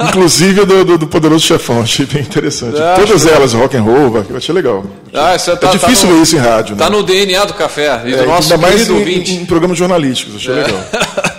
[0.08, 2.80] Inclusive do, do, do, Poderoso Chefão, achei bem interessante.
[2.80, 4.82] Ah, Todas elas, rock and roll, eu achei legal.
[5.12, 6.72] Ah, isso é, tá, é difícil tá no, ver isso em rádio.
[6.72, 6.96] Está né?
[6.96, 10.36] no DNA do café e do é, nosso ainda mais em, em, em programas jornalísticos,
[10.36, 10.64] achei é.
[10.64, 10.80] legal.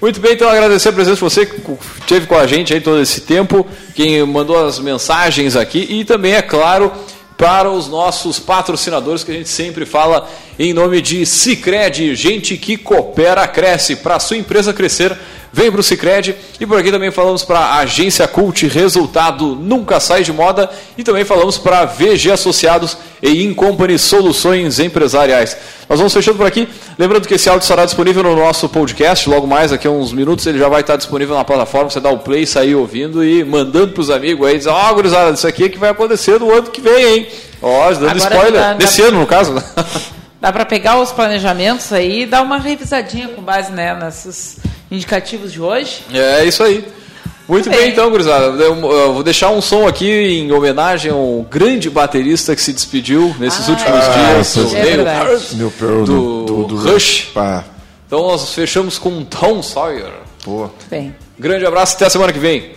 [0.00, 1.58] Muito bem, então agradecer a presença de você que
[2.00, 6.34] esteve com a gente aí todo esse tempo, quem mandou as mensagens aqui e também,
[6.34, 6.92] é claro,
[7.36, 10.28] para os nossos patrocinadores que a gente sempre fala
[10.58, 13.96] em nome de Cicred, gente que coopera, cresce.
[13.96, 15.16] Para a sua empresa crescer,
[15.56, 16.36] vem para o Cicred.
[16.60, 20.68] E por aqui também falamos para a Agência Cult, resultado nunca sai de moda.
[20.98, 25.56] E também falamos para VG Associados e Incompany Soluções Empresariais.
[25.88, 26.68] Nós vamos fechando por aqui.
[26.98, 29.30] Lembrando que esse áudio estará disponível no nosso podcast.
[29.30, 31.88] Logo mais, daqui a uns minutos, ele já vai estar disponível na plataforma.
[31.88, 34.58] Você dá o play, sair ouvindo e mandando para os amigos aí.
[34.58, 37.28] Dizer, ó, oh, gurizada, isso aqui é que vai acontecer no ano que vem, hein?
[37.62, 38.60] Ó, dando Agora spoiler.
[38.60, 39.08] Dá, Nesse dá...
[39.08, 39.54] ano, no caso.
[40.38, 44.58] Dá para pegar os planejamentos aí e dar uma revisadinha com base né, nesses
[44.90, 46.02] indicativos de hoje.
[46.12, 46.84] É isso aí.
[47.48, 48.46] Muito bem, bem então, gurizada.
[48.62, 53.34] Eu, eu vou deixar um som aqui em homenagem ao grande baterista que se despediu
[53.38, 57.30] nesses ah, últimos é, dias, é, o Neil do, do, do, Rush.
[57.32, 57.64] Pá.
[58.06, 60.10] Então nós fechamos com Tom Sawyer.
[60.44, 60.68] Pô.
[60.90, 61.14] Bem.
[61.38, 62.72] Grande abraço, até a semana que vem.